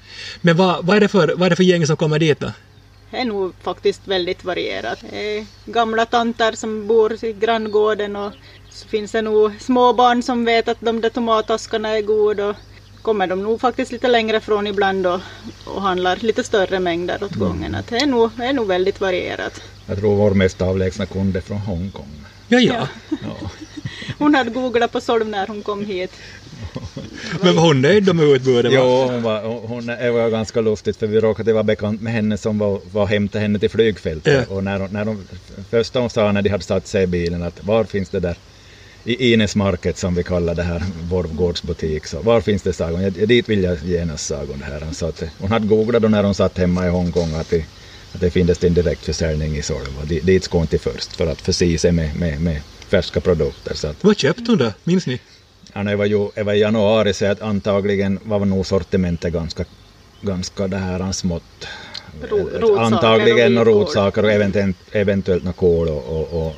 Men 0.41 0.57
vad, 0.57 0.85
vad, 0.85 0.97
är, 0.97 1.01
det 1.01 1.07
för, 1.07 1.27
vad 1.37 1.45
är 1.45 1.49
det 1.49 1.55
för 1.55 1.63
gäng 1.63 1.87
som 1.87 1.97
kommer 1.97 2.19
dit 2.19 2.39
då? 2.39 2.51
Det 3.11 3.17
är 3.17 3.25
nog 3.25 3.53
faktiskt 3.61 4.01
väldigt 4.07 4.43
varierat. 4.43 4.99
Gamla 5.65 6.05
tanter 6.05 6.51
som 6.51 6.87
bor 6.87 7.25
i 7.25 7.33
granngården 7.33 8.15
och 8.15 8.31
så 8.69 8.87
finns 8.87 9.11
det 9.11 9.21
nog 9.21 9.51
småbarn 9.59 10.23
som 10.23 10.45
vet 10.45 10.67
att 10.67 10.81
de 10.81 11.01
där 11.01 11.09
tomataskarna 11.09 11.89
är 11.97 12.01
goda 12.01 12.47
och 12.47 12.55
kommer 13.01 13.27
de 13.27 13.43
nog 13.43 13.61
faktiskt 13.61 13.91
lite 13.91 14.07
längre 14.07 14.39
från 14.39 14.67
ibland 14.67 15.07
och, 15.07 15.19
och 15.65 15.81
handlar 15.81 16.15
lite 16.15 16.43
större 16.43 16.79
mängder 16.79 17.23
åt 17.23 17.35
gången. 17.35 17.75
Mm. 17.75 17.83
det, 17.89 17.97
är 17.97 18.07
nog, 18.07 18.31
det 18.37 18.45
är 18.45 18.53
nog 18.53 18.67
väldigt 18.67 19.01
varierat. 19.01 19.61
Jag 19.87 19.99
tror 19.99 20.15
vår 20.15 20.31
mest 20.31 20.61
avlägsna 20.61 21.05
kund 21.05 21.35
är 21.37 21.41
från 21.41 21.57
Hongkong. 21.57 22.25
Ja, 22.47 22.59
ja. 22.59 22.87
ja. 23.09 23.49
Hon 24.17 24.35
hade 24.35 24.49
googlat 24.49 24.91
på 24.91 25.01
Solv 25.01 25.27
när 25.27 25.47
hon 25.47 25.63
kom 25.63 25.85
hit. 25.85 26.11
Men 27.41 27.55
var 27.55 27.63
hon 27.63 27.81
nöjd 27.81 28.15
med 28.15 28.25
utbudet? 28.25 28.73
Ja, 28.73 29.05
hon 29.11 29.23
var, 29.23 29.41
hon, 29.41 29.85
det 29.85 30.11
var 30.11 30.29
ganska 30.29 30.61
lustigt 30.61 30.97
för 30.97 31.07
vi 31.07 31.19
råkade 31.19 31.53
vara 31.53 31.63
bekant 31.63 32.01
med 32.01 32.13
henne 32.13 32.37
som 32.37 32.57
var, 32.57 32.79
var 32.91 33.05
hämtade 33.05 33.41
henne 33.41 33.59
till 33.59 33.69
flygfältet. 33.69 34.47
Ja. 34.49 34.55
Och 34.55 34.63
när, 34.63 34.87
när 34.87 35.05
de, 35.05 35.23
första 35.69 35.99
hon 35.99 36.09
sa 36.09 36.31
när 36.31 36.41
de 36.41 36.49
hade 36.49 36.63
satt 36.63 36.87
sig 36.87 37.03
i 37.03 37.07
bilen 37.07 37.43
att 37.43 37.63
var 37.63 37.83
finns 37.83 38.09
det 38.09 38.19
där 38.19 38.35
i 39.03 39.33
Ines 39.33 39.55
Market 39.55 39.97
som 39.97 40.15
vi 40.15 40.23
kallar 40.23 40.55
det 40.55 40.63
här, 40.63 40.83
vår 41.09 41.23
gårdsbutik. 41.23 42.07
Så 42.07 42.21
var 42.21 42.41
finns 42.41 42.61
det 42.61 42.73
sagon? 42.73 43.01
Ja, 43.01 43.09
dit 43.09 43.49
vill 43.49 43.63
jag 43.63 43.77
genast 43.85 44.25
sagon. 44.25 44.61
Här. 44.61 44.83
Så 44.93 45.05
att, 45.05 45.23
hon 45.39 45.51
hade 45.51 45.67
googlat 45.67 46.01
då 46.01 46.07
när 46.07 46.23
hon 46.23 46.35
satt 46.35 46.57
hemma 46.57 46.85
i 46.85 46.89
Hongkong 46.89 47.33
att 47.33 47.49
det, 47.49 47.65
att 48.13 48.21
det 48.21 48.31
finns 48.31 48.63
en 48.63 48.73
direktförsäljning 48.73 49.57
i 49.57 49.61
Solva. 49.61 50.05
Dit 50.05 50.43
ska 50.43 50.57
hon 50.57 50.67
till 50.67 50.79
först 50.79 51.15
för 51.15 51.27
att 51.27 51.41
förse 51.41 51.77
sig 51.77 51.91
med, 51.91 52.15
med, 52.15 52.41
med 52.41 52.61
färska 52.87 53.21
produkter. 53.21 53.73
Så 53.73 53.87
att, 53.87 54.03
Vad 54.03 54.17
köpte 54.17 54.43
hon 54.47 54.57
då? 54.57 54.71
Minns 54.83 55.07
ni? 55.07 55.19
Ja, 55.73 55.83
det 55.83 55.95
var 55.95 56.05
ju 56.05 56.29
det 56.35 56.43
var 56.43 56.53
i 56.53 56.59
januari 56.59 57.13
så 57.13 57.25
att 57.25 57.41
antagligen 57.41 58.19
var 58.23 58.45
nog 58.45 58.65
sortimentet 58.65 59.33
ganska, 59.33 59.65
ganska 60.21 60.67
det 60.67 60.77
här 60.77 61.11
smått. 61.11 61.67
Ro, 62.29 62.77
antagligen 62.77 63.57
och 63.57 63.65
rotsaker 63.65 64.23
och 64.23 64.31
eventuellt, 64.31 64.77
eventuellt 64.91 65.43
något 65.43 65.55
kål 65.55 65.87
och, 65.87 66.03
och, 66.07 66.47
och, 66.47 66.55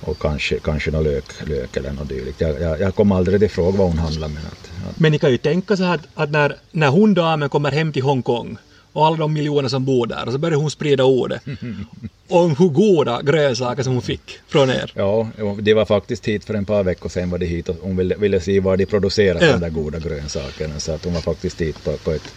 och, 0.00 0.18
kanske, 0.18 0.58
kanske 0.58 0.90
något 0.90 1.04
lök, 1.04 1.48
lök 1.48 1.76
eller 1.76 1.92
något 1.92 2.08
dylikt. 2.08 2.40
Jag, 2.40 2.60
jag, 2.60 2.80
jag 2.80 2.94
kom 2.94 3.12
aldrig 3.12 3.42
ifråg 3.42 3.74
vad 3.74 3.86
hon 3.88 3.98
handlade 3.98 4.34
med. 4.34 4.42
Att, 4.44 4.88
att... 4.90 5.00
Men 5.00 5.12
ni 5.12 5.18
kan 5.18 5.30
ju 5.30 5.38
tänka 5.38 5.76
så 5.76 5.84
att, 5.84 6.00
att 6.14 6.30
när, 6.30 6.56
när 6.72 6.88
hon 6.88 7.14
damen 7.14 7.48
kommer 7.48 7.70
hem 7.72 7.92
till 7.92 8.02
Hongkong 8.02 8.56
och 8.92 9.06
alla 9.06 9.16
de 9.16 9.32
miljoner 9.32 9.68
som 9.68 9.84
bor 9.84 10.06
där 10.06 10.26
och 10.26 10.32
så 10.32 10.38
började 10.38 10.56
hon 10.56 10.70
sprida 10.70 11.04
ordet 11.04 11.42
om 12.28 12.56
hur 12.56 12.68
goda 12.68 13.22
grönsaker 13.22 13.82
som 13.82 13.92
hon 13.92 14.02
fick 14.02 14.38
från 14.48 14.70
er. 14.70 14.92
Ja, 14.94 15.28
det 15.60 15.74
var 15.74 15.84
faktiskt 15.84 16.28
hit 16.28 16.44
för 16.44 16.54
en 16.54 16.64
par 16.64 16.82
veckor 16.82 17.08
sedan 17.08 17.30
var 17.30 17.38
det 17.38 17.46
hit 17.46 17.68
och 17.68 17.76
hon 17.80 17.96
ville, 17.96 18.14
ville 18.14 18.40
se 18.40 18.60
var 18.60 18.76
de 18.76 18.86
producerar 18.86 19.40
ja. 19.40 19.52
de 19.52 19.60
där 19.60 19.70
goda 19.70 19.98
grönsakerna 19.98 20.80
så 20.80 20.92
att 20.92 21.04
hon 21.04 21.14
var 21.14 21.20
faktiskt 21.20 21.60
hit 21.60 21.84
på, 21.84 21.92
på 21.92 22.12
ett 22.12 22.34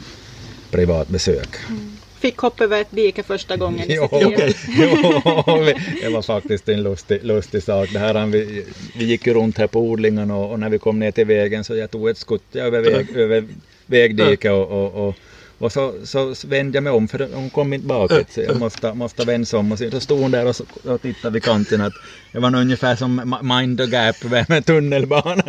privat 0.71 1.07
besök. 1.07 1.49
Mm. 1.69 1.97
fick 2.19 2.37
hoppa 2.37 2.63
över 2.63 2.81
ett 2.81 2.91
dike 2.91 3.23
första 3.23 3.57
gången 3.57 3.91
i 3.91 3.95
Jo, 3.95 4.07
sitt 4.11 4.21
liv. 4.21 4.27
Okej. 4.27 4.55
jo, 4.77 5.81
det 6.01 6.09
var 6.09 6.21
faktiskt 6.21 6.69
en 6.69 6.83
lustig, 6.83 7.19
lustig 7.23 7.63
sak. 7.63 7.89
Det 7.93 7.99
här, 7.99 8.25
vi, 8.25 8.65
vi 8.97 9.05
gick 9.05 9.27
ju 9.27 9.33
runt 9.33 9.57
här 9.57 9.67
på 9.67 9.79
odlingen 9.79 10.31
och, 10.31 10.51
och 10.51 10.59
när 10.59 10.69
vi 10.69 10.79
kom 10.79 10.99
ner 10.99 11.11
till 11.11 11.25
vägen 11.25 11.63
så 11.63 11.75
jag 11.75 11.91
tog 11.91 12.09
ett 12.09 12.17
skutt 12.17 12.55
över, 12.55 12.81
väg, 12.81 13.09
över 13.15 13.43
vägdiket 13.85 14.51
och, 14.51 14.71
och, 14.71 15.07
och, 15.07 15.15
och 15.61 15.71
så, 15.71 15.93
så 16.03 16.33
vände 16.47 16.75
jag 16.77 16.83
mig 16.83 16.93
om 16.93 17.07
för 17.07 17.29
hon 17.33 17.49
kom 17.49 17.73
inte 17.73 17.87
bakåt. 17.87 18.31
Så 18.31 18.41
jag 18.41 18.59
måste, 18.59 18.93
måste 18.93 19.25
vända 19.25 19.45
sig 19.45 19.59
om 19.59 19.71
och 19.71 19.77
så, 19.79 19.99
stod 19.99 20.19
hon 20.19 20.31
där 20.31 20.45
och, 20.45 20.55
så, 20.55 20.63
och 20.83 21.01
tittade 21.01 21.33
vid 21.33 21.43
kanten 21.43 21.81
att 21.81 21.93
det 22.31 22.39
var 22.39 22.49
nog 22.49 22.61
ungefär 22.61 22.95
som 22.95 23.35
Mind 23.43 23.77
the 23.77 23.85
Gap 23.85 24.15
med 24.49 24.65
tunnelbana. 24.65 25.43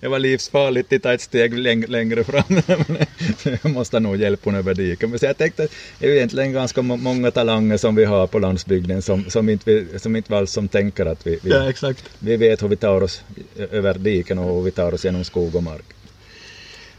det 0.00 0.08
var 0.08 0.18
livsfarligt 0.18 0.92
att 0.92 1.02
ta 1.02 1.12
ett 1.12 1.20
steg 1.20 1.58
läng, 1.58 1.86
längre 1.86 2.24
fram. 2.24 2.62
jag 3.62 3.72
måste 3.72 4.00
nog 4.00 4.16
hjälpa 4.16 4.50
hon 4.50 4.54
över 4.54 4.74
diket. 4.74 5.10
Men 5.10 5.18
så 5.18 5.26
jag 5.26 5.38
tänkte 5.38 5.62
att 5.64 5.70
det 5.98 6.06
är 6.06 6.14
egentligen 6.14 6.52
ganska 6.52 6.82
må- 6.82 6.96
många 6.96 7.30
talanger 7.30 7.76
som 7.76 7.94
vi 7.94 8.04
har 8.04 8.26
på 8.26 8.38
landsbygden 8.38 9.02
som, 9.02 9.30
som, 9.30 9.48
inte, 9.48 9.70
vi, 9.70 9.98
som 9.98 10.16
inte 10.16 10.36
alls 10.36 10.52
som 10.52 10.68
tänker 10.68 11.06
att 11.06 11.26
vi, 11.26 11.38
vi, 11.42 11.50
Ja, 11.50 11.70
exakt. 11.70 12.04
vi 12.18 12.36
vet 12.36 12.62
hur 12.62 12.68
vi 12.68 12.76
tar 12.76 13.00
oss 13.02 13.22
över 13.70 13.94
diken 13.94 14.38
och 14.38 14.54
hur 14.56 14.62
vi 14.62 14.70
tar 14.70 14.94
oss 14.94 15.04
genom 15.04 15.24
skog 15.24 15.54
och 15.54 15.62
mark. 15.62 15.84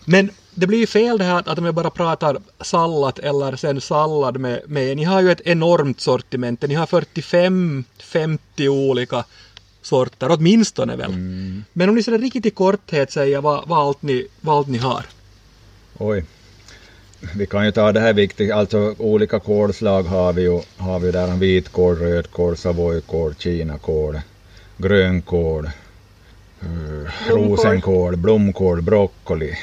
Men 0.05 0.29
det 0.55 0.67
blir 0.67 0.79
ju 0.79 0.87
fel 0.87 1.17
det 1.17 1.23
här 1.23 1.49
att, 1.49 1.59
om 1.59 1.65
jag 1.65 1.75
bara 1.75 1.89
pratar 1.89 2.37
sallad 2.61 3.19
eller 3.23 3.55
sen 3.55 3.81
sallad 3.81 4.39
med, 4.39 4.61
med 4.67 4.97
ni 4.97 5.03
har 5.03 5.21
ju 5.21 5.31
ett 5.31 5.41
enormt 5.45 6.01
sortiment. 6.01 6.61
Ni 6.61 6.73
har 6.73 6.85
45-50 6.85 8.67
olika 8.67 9.23
sorter, 9.81 10.31
åtminstone 10.31 10.95
väl. 10.95 11.11
Men 11.73 11.89
om 11.89 11.95
ni 11.95 12.03
sådär 12.03 12.17
riktigt 12.17 12.45
i 12.45 12.49
korthet 12.49 13.11
säger 13.11 13.41
vad, 13.41 13.67
vad, 13.67 13.79
allt 13.79 14.01
ni, 14.01 14.27
vad 14.41 14.57
allt 14.57 14.67
ni 14.67 14.77
har. 14.77 15.05
Oj. 15.97 16.25
Vi 17.35 17.45
kan 17.45 17.65
ju 17.65 17.71
ta 17.71 17.91
det 17.91 17.99
här 17.99 18.13
viktigt, 18.13 18.51
alltså 18.51 18.95
olika 18.97 19.39
kolslag 19.39 20.03
har 20.03 20.33
vi 20.33 20.41
ju, 20.41 20.61
har 20.77 20.99
vi 20.99 21.11
där, 21.11 21.37
vitkål, 21.37 21.95
rödkål, 21.95 22.57
savoykål, 22.57 23.35
kinakål, 23.35 24.19
grönkål, 24.77 25.69
eh, 26.61 27.29
rosenkål, 27.29 28.15
blomkål, 28.15 28.81
broccoli. 28.81 29.55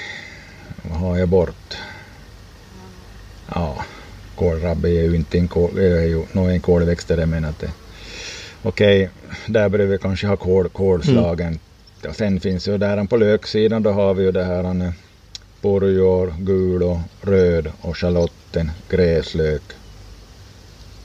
Vad 0.82 0.98
har 0.98 1.18
jag 1.18 1.28
bort? 1.28 1.76
Ja, 3.54 3.84
kålrabbi 4.34 4.98
är 4.98 5.02
ju 5.02 5.16
inte 5.16 5.38
en, 5.38 5.48
kål, 5.48 5.78
är 5.78 6.04
ju 6.06 6.24
nog 6.32 6.50
en 6.50 6.60
kålväxt 6.60 7.08
det 7.08 7.26
men 7.26 7.44
att 7.44 7.58
det 7.58 7.70
Okej, 8.62 9.10
där 9.46 9.68
börjar 9.68 9.86
vi 9.86 9.98
kanske 9.98 10.26
ha 10.26 10.36
kål, 10.36 10.68
kålslagen. 10.68 11.58
Och 12.08 12.16
sen 12.16 12.40
finns 12.40 12.68
ju 12.68 12.78
där 12.78 13.04
på 13.04 13.16
löksidan 13.16 13.82
då 13.82 13.90
har 13.90 14.14
vi 14.14 14.22
ju 14.24 14.32
det 14.32 14.44
här 14.44 14.92
borjor, 15.60 16.34
gul 16.38 16.82
och 16.82 16.98
röd 17.22 17.72
och 17.80 17.96
schalotten, 17.96 18.70
gräslök, 18.88 19.62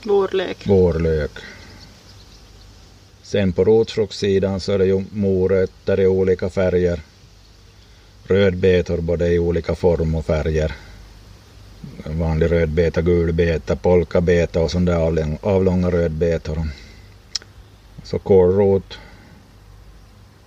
Vårlök. 0.04 0.66
vårlök. 0.66 1.30
Sen 3.22 3.52
på 3.52 3.64
rotfruktsidan 3.64 4.60
så 4.60 4.72
är 4.72 4.78
det 4.78 4.86
ju 4.86 5.04
morötter 5.12 6.00
i 6.00 6.06
olika 6.06 6.50
färger. 6.50 7.00
Rödbetor 8.28 9.00
både 9.00 9.28
i 9.28 9.38
olika 9.38 9.74
form 9.74 10.14
och 10.14 10.26
färger. 10.26 10.72
Vanlig 12.06 12.52
rödbeta, 12.52 13.02
gulbeta, 13.02 13.76
polkabeta 13.76 14.60
och 14.60 14.70
sådana 14.70 14.90
där 14.92 14.98
avlång- 14.98 15.38
avlånga 15.42 15.90
rödbetor. 15.90 16.68
Så 18.02 18.18
kålrot, 18.18 18.98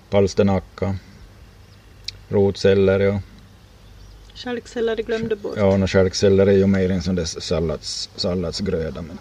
palsternacka, 0.09 0.95
rotselleri 2.29 3.07
och 3.07 3.19
Stjälkselleri 4.35 5.03
glömde 5.03 5.35
bort. 5.35 5.53
Ja, 5.57 5.87
stjälkselleri 5.87 6.53
är 6.53 6.57
ju 6.57 6.67
mer 6.67 6.91
en 6.91 7.01
sån 7.01 7.15
där 7.15 7.25
sallads, 7.25 8.09
salladsgröda. 8.15 9.01
Men... 9.01 9.17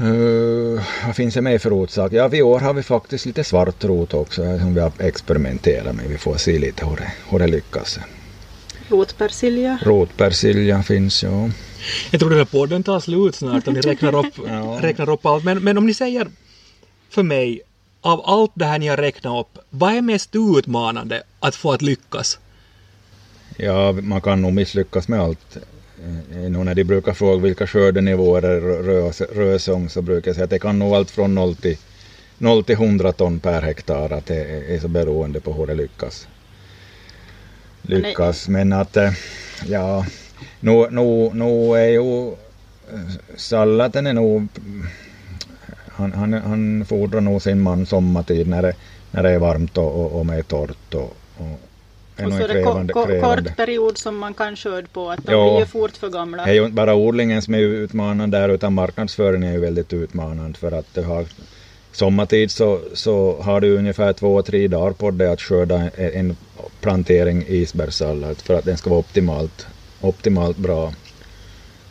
Uh, 0.00 0.80
vad 1.06 1.16
finns 1.16 1.34
det 1.34 1.42
mer 1.42 1.58
för 1.58 1.70
rotsak? 1.70 2.12
Ja, 2.12 2.34
i 2.34 2.42
år 2.42 2.60
har 2.60 2.74
vi 2.74 2.82
faktiskt 2.82 3.26
lite 3.26 3.44
svart 3.44 3.84
rot 3.84 4.14
också 4.14 4.44
eh, 4.44 4.58
som 4.58 4.74
vi 4.74 4.80
har 4.80 4.92
experimenterat 4.98 5.96
med. 5.96 6.04
Vi 6.08 6.18
får 6.18 6.36
se 6.36 6.58
lite 6.58 6.86
hur 6.86 6.96
det, 6.96 7.12
hur 7.28 7.38
det 7.38 7.46
lyckas. 7.46 7.98
Rotpersilja. 8.88 9.78
Rotpersilja 9.82 10.82
finns 10.82 11.24
ju. 11.24 11.50
Jag 12.10 12.20
tror 12.20 12.30
den 12.30 12.38
här 12.38 12.44
podden 12.46 12.82
tar 12.82 13.00
slut 13.00 13.34
snart 13.34 13.68
om 13.68 13.74
ni 13.74 13.80
räknar 13.80 14.26
upp, 14.26 14.34
Ja. 14.46 14.78
räknar 14.82 15.10
upp 15.10 15.26
allt. 15.26 15.44
Men, 15.44 15.64
men 15.64 15.78
om 15.78 15.86
ni 15.86 15.94
säger 15.94 16.28
för 17.10 17.22
mig, 17.22 17.60
av 18.00 18.22
allt 18.24 18.52
det 18.54 18.64
här 18.64 18.78
ni 18.78 18.86
har 18.88 18.96
räknat 18.96 19.40
upp, 19.40 19.58
vad 19.70 19.92
är 19.94 20.02
mest 20.02 20.30
utmanande 20.34 21.22
att 21.40 21.54
få 21.54 21.72
att 21.72 21.82
lyckas? 21.82 22.38
Ja, 23.56 23.92
man 23.92 24.20
kan 24.20 24.42
nog 24.42 24.52
misslyckas 24.52 25.08
med 25.08 25.20
allt. 25.20 25.56
Eh, 26.32 26.50
nog 26.50 26.64
när 26.64 26.74
de 26.74 26.84
brukar 26.84 27.12
fråga 27.12 27.42
vilka 27.42 27.66
skördenivåer 27.66 28.40
det 28.42 28.60
rör 28.60 29.58
sig- 29.58 29.74
om 29.74 29.88
så 29.88 30.02
brukar 30.02 30.28
jag 30.28 30.34
säga 30.34 30.44
att 30.44 30.50
det 30.50 30.58
kan 30.58 30.78
nog 30.78 30.94
allt 30.94 31.10
från 31.10 31.34
0 31.34 31.54
till, 31.54 31.76
0 32.38 32.64
till 32.64 32.74
100 32.76 33.12
ton 33.12 33.40
per 33.40 33.62
hektar. 33.62 34.12
Att 34.12 34.26
det 34.26 34.36
är- 34.74 34.80
så 34.80 34.88
beroende 34.88 35.40
på 35.40 35.52
hur 35.52 35.66
det 35.66 35.74
lyckas. 35.74 36.28
Lyckas. 37.82 38.48
Men 38.48 38.72
att, 38.72 38.96
eh, 38.96 39.12
ja, 39.66 40.06
nu, 40.60 40.86
nu, 40.90 41.30
nu 41.34 41.76
är 41.76 41.88
ju 41.88 42.28
eh, 42.92 43.00
salladen 43.36 44.06
är 44.06 44.12
nog 44.12 44.48
han, 45.88 46.12
han, 46.12 46.32
han 46.32 46.84
fordrar 46.88 47.20
nog 47.20 47.42
sin 47.42 47.60
man 47.60 47.86
sommartid 47.86 48.48
när 48.48 48.62
det, 48.62 48.74
när 49.10 49.22
det 49.22 49.30
är 49.30 49.38
varmt 49.38 49.78
och, 49.78 50.00
och, 50.00 50.18
och 50.18 50.26
med 50.26 50.48
torrt. 50.48 50.94
Och, 50.94 51.16
och, 51.36 51.60
Och 52.24 52.32
så 52.32 52.36
en 52.36 52.42
är 52.42 52.48
det 52.48 52.54
ko- 52.62 52.70
krävande, 52.70 52.92
ko- 52.92 53.06
krävande. 53.06 53.42
kort 53.48 53.56
period 53.56 53.98
som 53.98 54.16
man 54.18 54.34
kan 54.34 54.56
skörda 54.56 54.86
på. 54.92 55.10
Att 55.10 55.24
de 55.26 55.32
Ja. 55.32 55.50
blir 55.50 55.60
ju 55.60 55.66
fort 55.66 55.96
för 55.96 56.08
gamla. 56.08 56.44
Det 56.44 56.50
är 56.50 56.54
ju 56.54 56.62
inte 56.64 56.72
bara 56.74 56.94
odlingen 56.94 57.42
som 57.42 57.54
är 57.54 57.58
utmanande 57.58 58.38
där 58.38 58.48
utan 58.48 58.72
marknadsföringen 58.74 59.48
är 59.48 59.52
ju 59.52 59.60
väldigt 59.60 59.92
utmanande 59.92 60.58
för 60.58 60.72
att 60.72 60.94
du 60.94 61.02
har 61.02 61.26
sommartid 61.92 62.50
så, 62.50 62.80
så 62.94 63.40
har 63.42 63.60
du 63.60 63.76
ungefär 63.78 64.12
två, 64.12 64.42
tre 64.42 64.68
dagar 64.68 64.92
på 64.92 65.10
dig 65.10 65.28
att 65.28 65.40
skörda 65.40 65.76
en, 65.96 66.12
en 66.14 66.36
plantering 66.80 67.44
isbergssallad 67.48 68.36
för 68.36 68.54
att 68.54 68.64
den 68.64 68.76
ska 68.76 68.90
vara 68.90 69.00
optimalt, 69.00 69.66
optimalt 70.00 70.56
bra. 70.56 70.92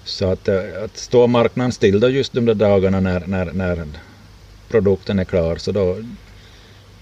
Så 0.04 0.26
att, 0.32 0.48
eh, 0.48 0.60
att 0.84 0.98
stå 0.98 1.28
marknaden 1.28 1.72
still 1.72 2.00
då 2.00 2.10
just 2.10 2.34
de 2.34 2.46
där 2.46 2.54
dagarna 2.54 3.00
när, 3.00 3.24
när, 3.28 3.46
när 3.54 3.86
produkten 4.70 5.20
är 5.20 5.24
klar 5.26 5.56
så 5.56 5.72
då 5.72 5.98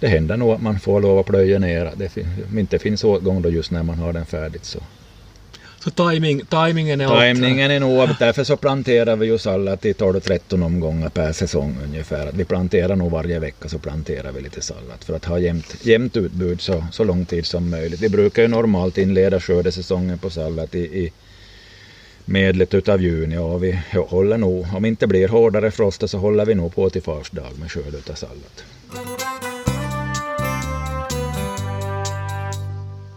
det 0.03 0.09
händer 0.09 0.37
nog 0.37 0.51
att 0.51 0.61
man 0.61 0.79
får 0.79 1.01
lov 1.01 1.19
att 1.19 1.25
plöja 1.25 1.59
ner. 1.59 1.91
Det 1.97 2.09
fin- 2.09 2.27
inte 2.57 2.79
finns 2.79 3.03
åtgång 3.03 3.41
då 3.41 3.49
just 3.49 3.71
när 3.71 3.83
man 3.83 3.99
har 3.99 4.13
den 4.13 4.25
färdigt 4.25 4.65
så 4.65 4.79
Så 5.83 5.89
timing, 5.89 6.41
timingen 6.45 7.01
är. 7.01 7.33
Timingen 7.33 7.71
är 7.71 7.79
nog, 7.79 8.09
därför 8.19 8.43
så 8.43 8.57
planterar 8.57 9.15
vi 9.15 9.25
ju 9.25 9.37
sallad 9.37 9.81
till 9.81 9.93
12-13 9.95 10.63
omgångar 10.65 11.09
per 11.09 11.31
säsong 11.31 11.77
ungefär. 11.85 12.31
Vi 12.33 12.45
planterar 12.45 12.95
nog 12.95 13.11
varje 13.11 13.39
vecka 13.39 13.69
så 13.69 13.79
planterar 13.79 14.31
vi 14.31 14.41
lite 14.41 14.61
sallad 14.61 15.03
för 15.05 15.15
att 15.15 15.25
ha 15.25 15.39
jämnt, 15.39 15.75
jämnt 15.85 16.17
utbud 16.17 16.61
så, 16.61 16.85
så 16.91 17.03
lång 17.03 17.25
tid 17.25 17.45
som 17.45 17.69
möjligt. 17.69 18.01
Vi 18.01 18.09
brukar 18.09 18.41
ju 18.41 18.47
normalt 18.47 18.97
inleda 18.97 19.39
skördesäsongen 19.39 20.17
på 20.17 20.29
sallad 20.29 20.75
i, 20.75 20.79
i 20.79 21.11
medlet 22.25 22.73
utav 22.73 23.01
juni 23.01 23.37
och 23.37 23.63
vi 23.63 23.79
håller 24.09 24.37
nog, 24.37 24.65
om 24.75 24.85
inte 24.85 25.07
blir 25.07 25.27
hårdare 25.27 25.71
froster 25.71 26.07
så 26.07 26.17
håller 26.17 26.45
vi 26.45 26.55
nog 26.55 26.75
på 26.75 26.89
till 26.89 27.01
fars 27.01 27.29
dag 27.31 27.59
med 27.59 27.71
skörd 27.71 27.93
utav 27.93 28.13
sallad. 28.13 29.42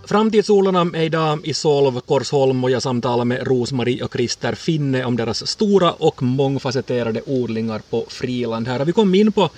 Framtidsodlarna 0.06 0.98
är 0.98 1.02
idag 1.02 1.40
i 1.44 1.54
Solv, 1.54 2.00
Korsholm 2.00 2.64
och 2.64 2.70
jag 2.70 2.82
samtalar 2.82 3.25
med 3.25 3.46
Rosmarie 3.46 4.04
och 4.04 4.12
Christer 4.12 4.54
Finne 4.54 5.04
om 5.04 5.16
deras 5.16 5.46
stora 5.46 5.92
och 5.92 6.22
mångfacetterade 6.22 7.22
odlingar 7.26 7.82
på 7.90 8.04
Friland. 8.08 8.68
Här 8.68 8.78
har 8.78 8.86
vi 8.86 8.92
kommit 8.92 9.20
in 9.20 9.32
på, 9.32 9.50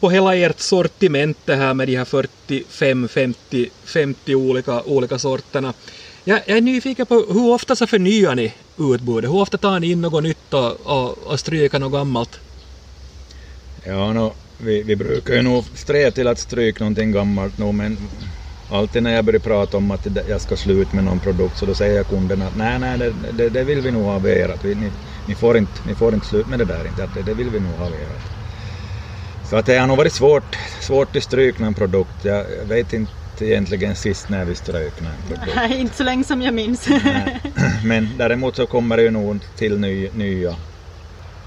på 0.00 0.10
hela 0.10 0.36
ert 0.36 0.60
sortiment 0.60 1.36
det 1.44 1.54
här 1.54 1.74
med 1.74 1.88
de 1.88 1.96
här 1.96 2.04
45-50 2.04 3.68
50 3.84 4.34
olika, 4.34 4.82
olika 4.82 5.18
sorterna. 5.18 5.74
Jag, 6.24 6.40
jag 6.46 6.56
är 6.56 6.62
nyfiken 6.62 7.06
på 7.06 7.14
hur 7.14 7.52
ofta 7.52 7.76
så 7.76 7.86
förnyar 7.86 8.34
ni 8.34 8.52
utbudet? 8.78 9.30
Hur 9.30 9.36
ofta 9.36 9.58
tar 9.58 9.80
ni 9.80 9.90
in 9.90 10.00
något 10.00 10.22
nytt 10.22 10.54
och, 10.54 10.86
och, 10.86 11.18
och 11.18 11.40
stryker 11.40 11.78
något 11.78 11.92
gammalt? 11.92 12.40
Ja, 13.84 14.12
no, 14.12 14.32
vi, 14.58 14.82
vi 14.82 14.96
brukar 14.96 15.34
ju 15.34 15.42
nog 15.42 15.64
sträva 15.74 16.10
till 16.10 16.28
att 16.28 16.38
stryka 16.38 16.84
någonting 16.84 17.12
gammalt 17.12 17.58
nu, 17.58 17.72
men 17.72 18.08
alltid 18.70 19.02
när 19.02 19.14
jag 19.14 19.24
börjar 19.24 19.40
prata 19.40 19.76
om 19.76 19.90
att 19.90 20.06
jag 20.28 20.40
ska 20.40 20.56
sluta 20.56 20.96
med 20.96 21.04
någon 21.04 21.20
produkt 21.20 21.56
så 21.56 21.66
då 21.66 21.74
säger 21.74 22.04
kunderna 22.04 22.46
att 22.46 22.56
nej, 22.56 22.78
nej, 22.78 22.98
det, 22.98 23.12
det, 23.32 23.48
det 23.48 23.64
vill 23.64 23.80
vi 23.80 23.90
nog 23.90 24.02
ha 24.02 24.14
av 24.14 24.28
er. 24.28 24.48
Att 24.48 24.64
vi, 24.64 24.74
ni, 24.74 24.92
ni, 25.24 25.34
får 25.34 25.56
inte, 25.56 25.80
ni 25.82 25.94
får 25.94 26.14
inte 26.14 26.26
sluta 26.26 26.50
med 26.50 26.58
det 26.58 26.64
där, 26.64 26.86
inte, 26.88 27.04
att 27.04 27.14
det, 27.14 27.22
det 27.22 27.34
vill 27.34 27.50
vi 27.50 27.60
nog 27.60 27.72
ha 27.72 27.86
av 27.86 27.92
er. 27.92 28.08
Så 29.50 29.56
att 29.56 29.66
det 29.66 29.78
har 29.78 29.86
nog 29.86 29.96
varit 29.96 30.12
svårt, 30.12 30.58
svårt 30.80 31.16
att 31.16 31.22
stryka 31.22 31.64
någon 31.64 31.74
produkt. 31.74 32.24
Jag, 32.24 32.44
vet 32.64 32.92
inte 32.92 33.12
egentligen 33.40 33.96
sist 33.96 34.28
när 34.28 34.44
vi 34.44 34.54
strök 34.54 35.00
någon 35.00 35.12
produkt. 35.28 35.56
Nej, 35.56 35.80
inte 35.80 35.96
så 35.96 36.04
länge 36.04 36.24
som 36.24 36.42
jag 36.42 36.54
minns. 36.54 36.88
Nej. 36.88 37.40
Men 37.84 38.08
däremot 38.18 38.56
så 38.56 38.66
kommer 38.66 38.96
det 38.96 39.02
ju 39.02 39.10
nog 39.10 39.44
till 39.56 39.78
ny, 39.78 40.08
nya. 40.12 40.56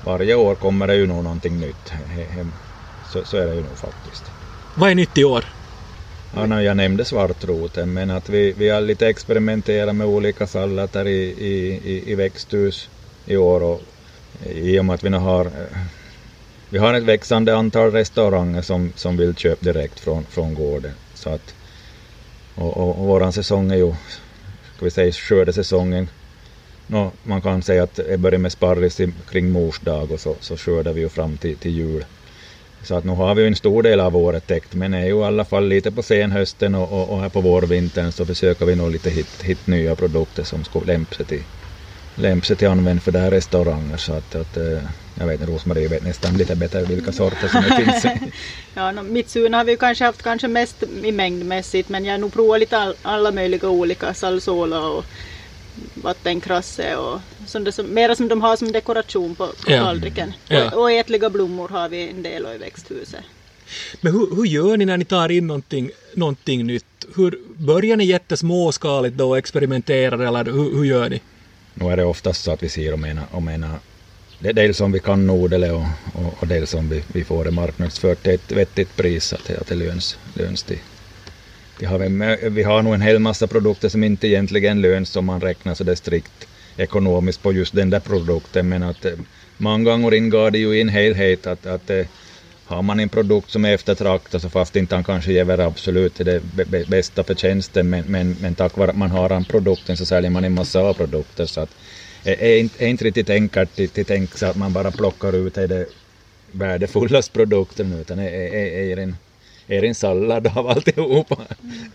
Varje 0.04 0.36
år 0.36 0.56
kommer 0.56 0.88
det 0.88 0.96
ju 0.96 1.08
nog 1.08 1.24
någonting 1.24 1.60
nytt. 1.60 1.94
Så, 3.04 3.26
så 3.26 3.38
är 3.38 3.48
det 3.48 3.56
ju 3.56 3.62
nog 3.62 3.78
faktiskt. 3.78 4.32
Vad 4.74 4.92
är 4.92 4.96
nytt 4.96 5.18
i 5.18 5.24
år? 5.24 5.46
Ja, 6.36 6.46
no, 6.46 6.62
jag 6.62 6.78
nämnde 6.78 7.06
svartroten, 7.06 7.94
men 7.94 8.12
att 8.12 8.30
vi, 8.30 8.54
vi 8.58 8.70
har 8.70 8.82
lite 8.82 9.08
experimenterat 9.08 9.96
med 9.96 10.08
olika 10.08 10.48
sallader 10.48 11.08
i, 11.08 11.22
i, 11.22 11.80
i, 11.84 12.12
i 12.12 12.16
växthus. 12.16 12.90
i 13.26 13.38
år 13.38 13.64
och 13.64 13.82
i 14.56 14.80
och 14.80 14.86
med 14.86 14.94
att 14.94 15.04
vi 15.04 15.10
nu 15.10 15.18
har 15.18 15.52
vi 16.70 16.78
har 16.78 16.94
ett 16.94 17.04
växande 17.04 17.56
antal 17.56 17.92
restauranger 17.92 18.62
som, 18.62 18.94
som 18.96 19.18
vill 19.18 19.36
köpa 19.36 19.66
direkt 19.66 20.00
från, 20.00 20.24
från 20.24 20.54
gården. 20.54 20.92
Så 21.14 21.30
att, 21.30 21.56
och, 22.56 22.78
och, 22.78 23.00
och 23.00 23.08
våran 23.08 23.34
säsong 23.34 23.72
är 23.72 23.76
ju, 23.76 23.94
ska 24.76 24.86
vi 24.86 24.92
säga 24.92 25.12
skördesäsongen. 25.12 26.08
No, 26.88 27.12
man 27.24 27.42
kan 27.42 27.62
säga 27.62 27.84
att 27.84 27.96
det 27.96 28.18
börjar 28.18 28.40
med 28.40 28.52
sparris 28.52 29.02
kring 29.30 29.52
mors 29.52 29.80
dag 29.80 30.12
och 30.12 30.20
så, 30.20 30.36
så 30.40 30.58
skördar 30.58 30.94
vi 30.94 31.02
ju 31.02 31.10
fram 31.10 31.38
till, 31.38 31.58
till 31.58 31.72
jul. 31.72 32.06
Så 32.84 32.96
att 32.96 33.04
nu 33.04 33.12
har 33.12 33.36
vi 33.36 33.42
ju 33.42 33.48
en 33.48 33.56
stor 33.56 33.84
del 33.84 34.00
av 34.00 34.18
året 34.18 34.48
täckt, 34.48 34.74
men 34.74 34.94
är 34.94 35.06
ju 35.06 35.20
i 35.20 35.24
alla 35.24 35.46
fall 35.46 35.68
lite 35.68 35.92
på 35.92 36.04
senhösten 36.04 36.76
och, 36.76 36.92
och, 36.92 37.10
och 37.10 37.22
här 37.22 37.30
på 37.30 37.42
vårvintern 37.42 38.12
så 38.12 38.26
försöker 38.26 38.66
vi 38.66 38.76
nog 38.76 38.92
lite 38.92 39.10
hitta 39.10 39.44
hit 39.44 39.68
nya 39.68 39.96
produkter 39.96 40.44
som 40.44 40.64
skulle 40.64 40.86
lämpa 40.86 41.16
sig 41.16 41.26
till, 41.26 41.44
lämpa 42.16 42.46
sig 42.46 42.56
till 42.56 42.68
använd 42.68 43.02
för 43.02 43.12
det 43.12 43.20
här 43.20 43.32
restauranger. 43.32 43.98
Så 43.98 44.14
att, 44.14 44.36
att 44.36 44.58
eh, 44.58 44.80
jag 45.20 45.28
vet 45.28 45.42
inte, 45.42 45.52
Rosmarie 45.52 45.88
vet 45.88 46.04
nästan 46.04 46.38
lite 46.38 46.56
bättre 46.56 46.86
vilka 46.86 47.12
sorter 47.12 47.48
som 47.48 47.62
det 47.62 47.76
finns. 47.76 48.06
ja, 48.74 48.92
no, 48.92 49.02
Mitsuna 49.04 49.58
har 49.58 49.64
vi 49.64 49.78
kanske 49.78 50.06
haft 50.06 50.24
kanske 50.24 50.48
mest 50.48 50.84
i 51.04 51.12
mängdmässigt, 51.12 51.90
men 51.90 52.06
jag 52.06 52.14
har 52.14 52.18
nog 52.18 52.34
provat 52.34 52.60
lite 52.60 52.78
all, 52.78 52.96
alla 53.02 53.32
möjliga 53.32 53.70
olika, 53.70 54.14
salsola 54.14 54.88
och 54.88 55.06
vattenkrasse 55.94 56.96
och 56.96 57.20
som 57.52 57.72
som, 57.72 57.86
mera 57.86 58.16
som 58.16 58.28
de 58.28 58.42
har 58.42 58.56
som 58.56 58.72
dekoration 58.72 59.36
på, 59.36 59.48
på 59.48 59.72
ja. 59.72 59.78
tallriken. 59.78 60.34
Ja. 60.48 60.72
Och, 60.72 60.82
och 60.82 60.92
ätliga 60.92 61.30
blommor 61.30 61.70
har 61.70 61.90
vi 61.90 62.10
en 62.10 62.24
del 62.24 62.48
i 62.56 62.58
växthuset. 62.58 63.24
Men 64.02 64.14
hur, 64.14 64.36
hur 64.36 64.46
gör 64.46 64.78
ni 64.78 64.86
när 64.86 64.98
ni 64.98 65.06
tar 65.06 65.32
in 65.32 65.48
någonting, 65.48 65.92
någonting 66.14 66.66
nytt? 66.66 66.86
Hur, 67.16 67.40
börjar 67.58 67.98
ni 67.98 68.06
jättesmåskaligt 68.06 69.18
då 69.18 69.30
och 69.30 69.38
experimenterar 69.38 70.20
eller 70.20 70.46
hur, 70.46 70.78
hur 70.78 70.84
gör 70.84 71.10
ni? 71.10 71.22
Nu 71.74 71.92
är 71.92 71.98
det 71.98 72.06
oftast 72.06 72.44
så 72.44 72.52
att 72.52 72.64
vi 72.64 72.70
ser 72.70 72.94
om 72.94 73.06
ena, 73.06 73.22
om 73.32 73.50
ena 73.50 73.80
dels 74.40 74.82
om 74.82 74.92
vi 74.92 75.00
kan 75.00 75.30
odla 75.30 75.76
och, 75.76 75.86
och, 76.14 76.34
och 76.40 76.48
dels 76.48 76.74
om 76.74 76.90
vi, 76.90 77.04
vi 77.08 77.24
får 77.24 77.46
det 77.46 77.52
marknadsfört 77.52 78.24
till 78.24 78.32
ett 78.32 78.52
vettigt 78.52 78.96
pris, 78.96 79.34
att, 79.34 79.50
att 79.50 79.68
det 79.68 79.76
löns, 79.76 80.18
löns 80.34 80.64
till, 80.64 80.80
vi 81.80 81.86
har, 81.86 82.00
vi 82.50 82.64
har 82.64 82.82
nog 82.82 82.94
en 82.94 83.02
hel 83.02 83.20
massa 83.20 83.48
produkter 83.48 83.90
som 83.90 84.04
inte 84.04 84.28
egentligen 84.28 84.82
löns 84.82 85.16
om 85.16 85.26
man 85.26 85.42
räknar 85.42 85.76
så 85.76 85.84
det 85.84 85.96
strikt 85.96 86.48
ekonomiskt 86.78 87.44
på 87.44 87.54
just 87.54 87.76
den 87.76 87.90
där 87.90 88.00
produkten, 88.00 88.70
men 88.70 88.84
att 88.84 89.06
eh, 89.06 89.14
många 89.58 89.84
gånger 89.84 90.14
ingår 90.14 90.52
det 90.52 90.58
ju 90.58 90.78
i 90.78 90.82
en 90.82 90.90
helhet 90.90 91.48
att, 91.48 91.66
att 91.66 91.90
eh, 91.90 92.06
har 92.66 92.82
man 92.82 93.00
en 93.00 93.10
produkt 93.10 93.52
som 93.52 93.66
är 93.66 93.74
eftertraktad 93.74 94.42
så 94.42 94.50
fast 94.50 94.76
inte 94.76 94.96
han 94.96 95.04
kanske 95.04 95.34
ger 95.34 95.60
absolut 95.60 96.16
det 96.16 96.42
bästa 96.88 97.24
för 97.24 97.36
tjänsten, 97.36 97.90
men, 97.90 98.04
men, 98.08 98.36
men 98.42 98.56
tack 98.56 98.78
vare 98.78 98.92
att 98.92 98.98
man 98.98 99.12
har 99.12 99.30
den 99.30 99.46
produkten 99.46 99.98
så 99.98 100.06
säljer 100.06 100.32
man 100.32 100.44
en 100.44 100.54
massa 100.54 100.80
av 100.80 100.94
produkter. 100.94 101.46
Så 101.46 101.62
att, 101.62 101.70
är, 102.24 102.42
är, 102.44 102.58
inte, 102.58 102.86
är 102.86 102.88
inte 102.88 103.06
riktigt 103.06 103.30
enkelt 103.30 103.80
att 103.80 104.08
tänka 104.08 104.38
sig 104.38 104.50
att 104.50 104.56
man 104.56 104.74
bara 104.74 104.92
plockar 104.92 105.36
ut 105.36 105.54
det 105.54 105.86
värdefullaste 106.52 107.34
produkten, 107.34 107.94
utan 107.94 108.20
är, 108.20 108.32
är, 108.32 108.92
är 108.92 108.98
en 108.98 109.16
är 109.68 109.84
en 109.84 109.96
sallad 109.96 110.48
av 110.48 110.68
alltihopa. 110.68 111.38
Mm. 111.64 111.92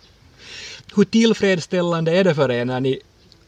Hur 0.96 1.04
tillfredsställande 1.04 2.16
är 2.16 2.24
det 2.24 2.34
för 2.34 2.50
er 2.50 2.64
när 2.64 2.80
ni, 2.80 3.00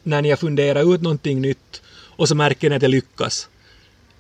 när 0.09 0.23
ni 0.23 0.31
har 0.31 0.37
funderat 0.37 0.87
ut 0.87 1.03
någonting 1.03 1.41
nytt 1.41 1.83
och 2.17 2.29
så 2.29 2.35
märker 2.35 2.71
ni 2.71 2.77
att 2.77 2.81
det 2.81 2.89
lyckas? 2.89 3.49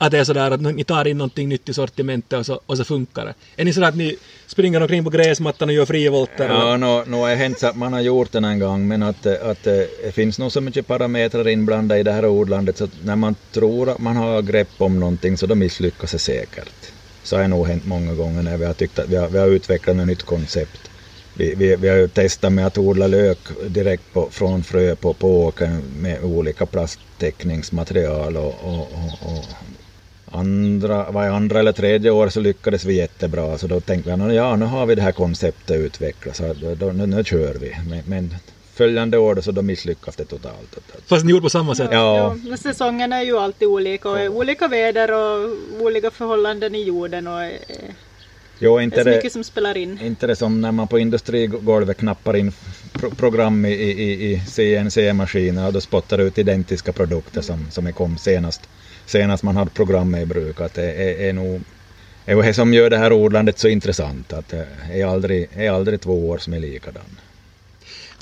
Att 0.00 0.10
det 0.12 0.18
är 0.18 0.24
sådär 0.24 0.50
att 0.50 0.60
ni 0.60 0.84
tar 0.84 1.08
in 1.08 1.18
någonting 1.18 1.48
nytt 1.48 1.68
i 1.68 1.74
sortimentet 1.74 2.38
och 2.38 2.46
så, 2.46 2.60
och 2.66 2.76
så 2.76 2.84
funkar 2.84 3.24
det. 3.24 3.34
Är 3.56 3.64
ni 3.64 3.72
sådär 3.72 3.88
att 3.88 3.96
ni 3.96 4.16
springer 4.46 4.80
omkring 4.80 5.04
på 5.04 5.10
gräsmattan 5.10 5.68
och 5.68 5.74
gör 5.74 5.86
frivolter? 5.86 6.48
Ja, 6.48 6.76
nu 6.76 6.86
no, 6.86 7.16
har 7.16 7.28
det 7.28 7.34
hänt 7.34 7.62
att 7.62 7.76
man 7.76 7.92
har 7.92 8.00
gjort 8.00 8.32
det 8.32 8.38
en 8.38 8.58
gång, 8.58 8.88
men 8.88 9.02
att, 9.02 9.26
att 9.26 9.62
det 9.62 10.14
finns 10.14 10.38
nog 10.38 10.52
så 10.52 10.60
mycket 10.60 10.86
parametrar 10.86 11.48
inblandade 11.48 12.00
i 12.00 12.02
det 12.02 12.12
här 12.12 12.26
odlandet 12.26 12.76
så 12.76 12.84
att 12.84 13.04
när 13.04 13.16
man 13.16 13.34
tror 13.52 13.88
att 13.88 13.98
man 13.98 14.16
har 14.16 14.42
grepp 14.42 14.68
om 14.78 15.00
någonting 15.00 15.36
så 15.36 15.46
då 15.46 15.54
misslyckas 15.54 16.12
det 16.12 16.18
säkert. 16.18 16.92
Så 17.22 17.36
har 17.36 17.42
det 17.42 17.48
nog 17.48 17.66
hänt 17.66 17.86
många 17.86 18.14
gånger 18.14 18.42
när 18.42 18.56
vi 18.56 18.64
har 18.64 18.74
tyckt 18.74 18.98
att 18.98 19.08
vi 19.08 19.16
har, 19.16 19.28
vi 19.28 19.38
har 19.38 19.48
utvecklat 19.48 19.96
något 19.96 20.06
nytt 20.06 20.22
koncept. 20.22 20.90
Vi, 21.38 21.54
vi, 21.54 21.76
vi 21.76 21.88
har 21.88 21.96
ju 21.96 22.08
testat 22.08 22.52
med 22.52 22.66
att 22.66 22.78
odla 22.78 23.06
lök 23.06 23.38
direkt 23.68 24.12
på, 24.12 24.28
från 24.30 24.62
frö 24.62 24.96
på, 24.96 25.12
på 25.12 25.44
åkern 25.46 25.82
med 25.96 26.24
olika 26.24 26.66
plasttäckningsmaterial 26.66 28.36
och, 28.36 28.54
och, 28.62 28.80
och, 28.80 29.36
och 29.36 29.44
andra, 30.38 31.10
var 31.10 31.26
andra 31.26 31.58
eller 31.58 31.72
tredje 31.72 32.10
år 32.10 32.28
så 32.28 32.40
lyckades 32.40 32.84
vi 32.84 32.94
jättebra 32.94 33.58
så 33.58 33.66
då 33.66 33.80
tänkte 33.80 34.16
vi 34.16 34.34
ja 34.34 34.56
nu 34.56 34.64
har 34.64 34.86
vi 34.86 34.94
det 34.94 35.02
här 35.02 35.12
konceptet 35.12 35.76
utvecklat 35.76 36.36
så 36.36 36.54
då, 36.60 36.74
då, 36.74 36.92
nu, 36.92 37.06
nu 37.06 37.24
kör 37.24 37.54
vi. 37.54 37.76
Men, 37.88 38.02
men 38.06 38.34
följande 38.74 39.18
år 39.18 39.40
så 39.40 39.52
då 39.52 39.62
misslyckas 39.62 40.16
det 40.16 40.24
totalt. 40.24 40.78
Fast 41.06 41.24
ni 41.24 41.30
gjorde 41.30 41.42
på 41.42 41.50
samma 41.50 41.74
sätt? 41.74 41.88
Ja. 41.92 42.36
ja. 42.48 42.56
säsongerna 42.56 43.16
är 43.16 43.24
ju 43.24 43.38
alltid 43.38 43.68
olika 43.68 44.10
och 44.10 44.36
olika 44.36 44.68
väder 44.68 45.12
och 45.12 45.50
olika 45.80 46.10
förhållanden 46.10 46.74
i 46.74 46.82
jorden 46.82 47.26
och 47.26 47.42
eh, 47.42 47.50
Jo, 48.58 48.80
inte 48.80 48.96
det 48.96 49.00
är 49.00 49.04
så 49.04 49.16
mycket 49.16 49.32
som 49.32 49.44
spelar 49.44 49.76
in. 49.76 49.98
Inte 50.02 50.26
det 50.26 50.36
som 50.36 50.60
när 50.60 50.72
man 50.72 50.88
på 50.88 50.98
industrigolvet 50.98 51.96
knappar 51.96 52.36
in 52.36 52.52
pro 52.92 53.10
program 53.10 53.64
i, 53.64 53.72
i, 53.72 54.32
i 54.32 54.42
CNC-maskiner 54.46 55.66
och 55.66 55.72
då 55.72 55.80
spottar 55.80 56.18
ut 56.18 56.38
identiska 56.38 56.92
produkter 56.92 57.40
som, 57.42 57.70
som 57.70 57.92
kom 57.92 58.18
senast, 58.18 58.68
senast 59.06 59.42
man 59.42 59.56
hade 59.56 59.70
programmet 59.70 60.22
i 60.22 60.26
bruk. 60.26 60.60
Att 60.60 60.74
det 60.74 60.92
är, 60.92 61.28
är 61.28 61.32
nog 61.32 61.60
det 62.24 62.32
är 62.32 62.42
det 62.42 62.54
som 62.54 62.74
gör 62.74 62.90
det 62.90 62.98
här 62.98 63.12
odlandet 63.12 63.58
så 63.58 63.68
intressant, 63.68 64.32
att 64.32 64.48
det 64.48 64.66
är 64.92 65.06
aldrig, 65.06 65.48
är 65.54 65.70
aldrig 65.70 66.00
två 66.00 66.28
år 66.28 66.38
som 66.38 66.52
är 66.52 66.60
likadana. 66.60 67.06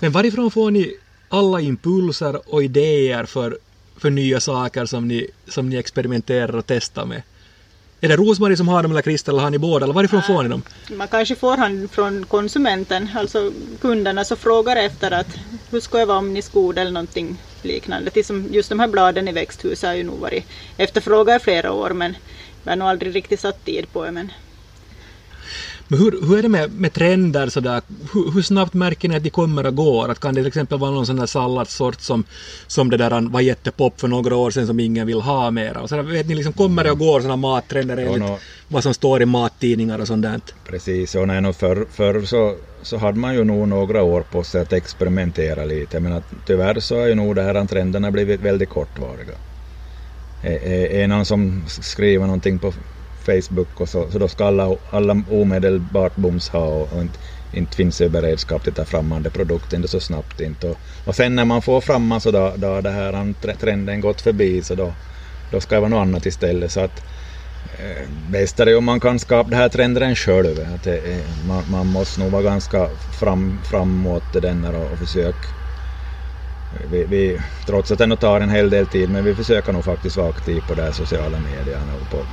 Men 0.00 0.12
varifrån 0.12 0.50
får 0.50 0.70
ni 0.70 0.96
alla 1.28 1.60
impulser 1.60 2.54
och 2.54 2.64
idéer 2.64 3.24
för, 3.24 3.58
för 3.96 4.10
nya 4.10 4.40
saker 4.40 4.86
som 4.86 5.08
ni, 5.08 5.26
som 5.48 5.70
ni 5.70 5.76
experimenterar 5.76 6.56
och 6.56 6.66
testar 6.66 7.06
med? 7.06 7.22
Är 8.00 8.08
det 8.08 8.16
Rosmarie 8.16 8.56
som 8.56 8.68
har 8.68 8.82
dem 8.82 8.92
eller 8.92 9.02
Kristel 9.02 9.34
eller 9.34 9.42
har 9.42 9.50
ni 9.50 9.58
båda? 9.58 9.84
Eller 9.84 9.94
varifrån 9.94 10.22
får 10.22 10.42
ni 10.42 10.48
dem? 10.48 10.62
Man 10.90 11.08
kanske 11.08 11.34
får 11.34 11.56
han 11.56 11.88
från 11.88 12.26
konsumenten, 12.26 13.08
alltså 13.14 13.52
kunderna 13.80 14.24
som 14.24 14.36
frågar 14.36 14.76
efter 14.76 15.10
att 15.10 15.38
hur 15.70 15.80
ska 15.80 15.98
jag 15.98 16.06
vara 16.06 16.18
om 16.18 16.32
ni 16.34 16.42
skod 16.42 16.78
eller 16.78 16.90
någonting 16.90 17.42
liknande. 17.62 18.10
Just 18.50 18.68
de 18.68 18.80
här 18.80 18.88
bladen 18.88 19.28
i 19.28 19.32
växthuset 19.32 19.88
har 19.88 19.96
ju 19.96 20.04
nog 20.04 20.18
varit 20.18 20.44
efterfrågade 20.76 21.36
i 21.36 21.40
flera 21.40 21.72
år 21.72 21.90
men 21.90 22.16
vi 22.62 22.70
har 22.70 22.76
nog 22.76 22.88
aldrig 22.88 23.14
riktigt 23.14 23.40
satt 23.40 23.64
tid 23.64 23.92
på 23.92 24.04
det. 24.04 24.12
Men 24.12 24.32
men 25.88 25.98
hur, 25.98 26.26
hur 26.28 26.38
är 26.38 26.42
det 26.42 26.48
med, 26.48 26.72
med 26.72 26.92
trender 26.92 27.48
sådär? 27.48 27.82
Hur, 28.12 28.30
hur 28.32 28.42
snabbt 28.42 28.74
märker 28.74 29.08
ni 29.08 29.16
att 29.16 29.22
de 29.22 29.30
kommer 29.30 29.66
och 29.66 29.74
går? 29.74 30.08
Att 30.08 30.20
kan 30.20 30.34
det 30.34 30.40
till 30.40 30.48
exempel 30.48 30.78
vara 30.78 30.90
någon 30.90 31.06
sån 31.06 31.16
där 31.16 31.26
salladssort 31.26 32.00
som, 32.00 32.24
som 32.66 32.90
det 32.90 32.96
där 32.96 33.30
var 33.30 33.40
jättepop 33.40 34.00
för 34.00 34.08
några 34.08 34.36
år 34.36 34.50
sedan 34.50 34.66
som 34.66 34.80
ingen 34.80 35.06
vill 35.06 35.20
ha 35.20 35.50
mera? 35.50 35.80
Och 35.80 35.88
så 35.88 36.02
vet 36.02 36.28
ni, 36.28 36.34
liksom, 36.34 36.52
kommer 36.52 36.84
det 36.84 36.90
och 36.90 36.98
går 36.98 37.20
sådana 37.20 37.36
mattrender 37.36 37.96
enligt 37.96 38.20
no, 38.20 38.38
vad 38.68 38.82
som 38.82 38.94
står 38.94 39.22
i 39.22 39.26
mattidningar 39.26 39.98
och 39.98 40.06
sånt 40.06 40.22
där? 40.22 40.40
Precis, 40.66 41.14
och 41.14 41.28
nej, 41.28 41.40
no, 41.40 41.52
förr, 41.52 41.86
förr 41.92 42.22
så, 42.22 42.54
så 42.82 42.96
hade 42.96 43.18
man 43.18 43.34
ju 43.34 43.44
nog 43.44 43.68
några 43.68 44.02
år 44.02 44.20
på 44.20 44.44
sig 44.44 44.62
att 44.62 44.72
experimentera 44.72 45.64
lite, 45.64 46.00
men 46.00 46.12
att, 46.12 46.24
tyvärr 46.46 46.80
så 46.80 47.00
har 47.00 47.06
ju 47.06 47.14
nog 47.14 47.36
de 47.36 47.42
här 47.42 47.66
trenderna 47.66 48.10
blivit 48.10 48.40
väldigt 48.40 48.68
kortvariga. 48.68 49.34
Är, 50.42 50.86
är 50.86 51.06
någon 51.06 51.24
som 51.24 51.64
skriver 51.68 52.24
någonting 52.24 52.58
på 52.58 52.72
Facebook 53.26 53.80
och 53.80 53.88
så, 53.88 54.10
så 54.10 54.18
då 54.18 54.28
ska 54.28 54.44
alla, 54.44 54.76
alla 54.90 55.22
omedelbart 55.30 56.16
bums 56.16 56.48
ha 56.48 56.64
och, 56.64 56.92
och 56.92 57.00
inte, 57.00 57.18
inte 57.52 57.76
finns 57.76 57.98
det 57.98 58.08
beredskap 58.08 58.62
till 58.62 58.70
att 58.70 58.76
ta 58.76 58.84
fram 58.84 59.22
den 59.22 59.32
produkten 59.32 59.88
så 59.88 60.00
snabbt 60.00 60.40
inte. 60.40 60.68
Och, 60.68 60.76
och 61.04 61.14
sen 61.14 61.36
när 61.36 61.44
man 61.44 61.62
får 61.62 61.80
fram 61.80 62.20
så 62.20 62.30
då, 62.30 62.52
då 62.56 62.80
det 62.80 62.90
här 62.90 63.54
trenden 63.60 64.00
gått 64.00 64.20
förbi 64.20 64.62
så 64.62 64.74
då, 64.74 64.92
då 65.52 65.60
ska 65.60 65.74
det 65.74 65.80
vara 65.80 65.90
något 65.90 66.06
annat 66.06 66.26
istället. 66.26 66.72
Så 66.72 66.80
att, 66.80 67.02
eh, 67.78 68.08
bäst 68.30 68.60
är 68.60 68.66
det 68.66 68.76
om 68.76 68.84
man 68.84 69.00
kan 69.00 69.18
skapa 69.18 69.50
den 69.50 69.58
här 69.58 69.68
trenden 69.68 70.16
själv. 70.16 70.56
Att 70.74 70.84
det, 70.84 70.98
eh, 70.98 71.46
man, 71.48 71.70
man 71.70 71.86
måste 71.86 72.20
nog 72.20 72.30
vara 72.30 72.42
ganska 72.42 72.88
fram, 73.20 73.58
framåt 73.64 74.32
den 74.42 74.64
och, 74.64 74.92
och 74.92 74.98
försöka 74.98 75.48
vi, 76.90 77.04
vi, 77.04 77.38
trots 77.66 77.90
att 77.90 77.98
det 77.98 78.16
tar 78.16 78.40
en 78.40 78.50
hel 78.50 78.70
del 78.70 78.86
tid, 78.86 79.10
men 79.10 79.24
vi 79.24 79.34
försöker 79.34 79.72
nog 79.72 79.84
faktiskt 79.84 80.16
vara 80.16 80.28
aktiva 80.28 80.66
på 80.66 80.74
de 80.74 80.92
sociala 80.92 81.38
medierna 81.40 81.94
och 81.94 82.10
på, 82.10 82.26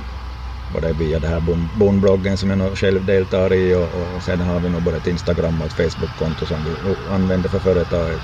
både 0.74 0.92
via 0.92 1.18
det 1.18 1.28
här 1.28 1.40
bondbloggen 1.78 2.36
som 2.36 2.50
jag 2.50 2.58
nog 2.58 2.78
själv 2.78 3.04
deltar 3.04 3.52
i 3.52 3.74
och, 3.74 4.14
och 4.14 4.22
sen 4.22 4.40
har 4.40 4.60
vi 4.60 4.68
nog 4.68 4.82
både 4.82 4.96
ett 4.96 5.06
Instagram 5.06 5.60
och 5.60 5.66
ett 5.66 5.72
Facebook-konto 5.72 6.46
som 6.46 6.64
vi 6.64 6.76
använder 7.10 7.48
för 7.48 7.58
företaget. 7.58 8.22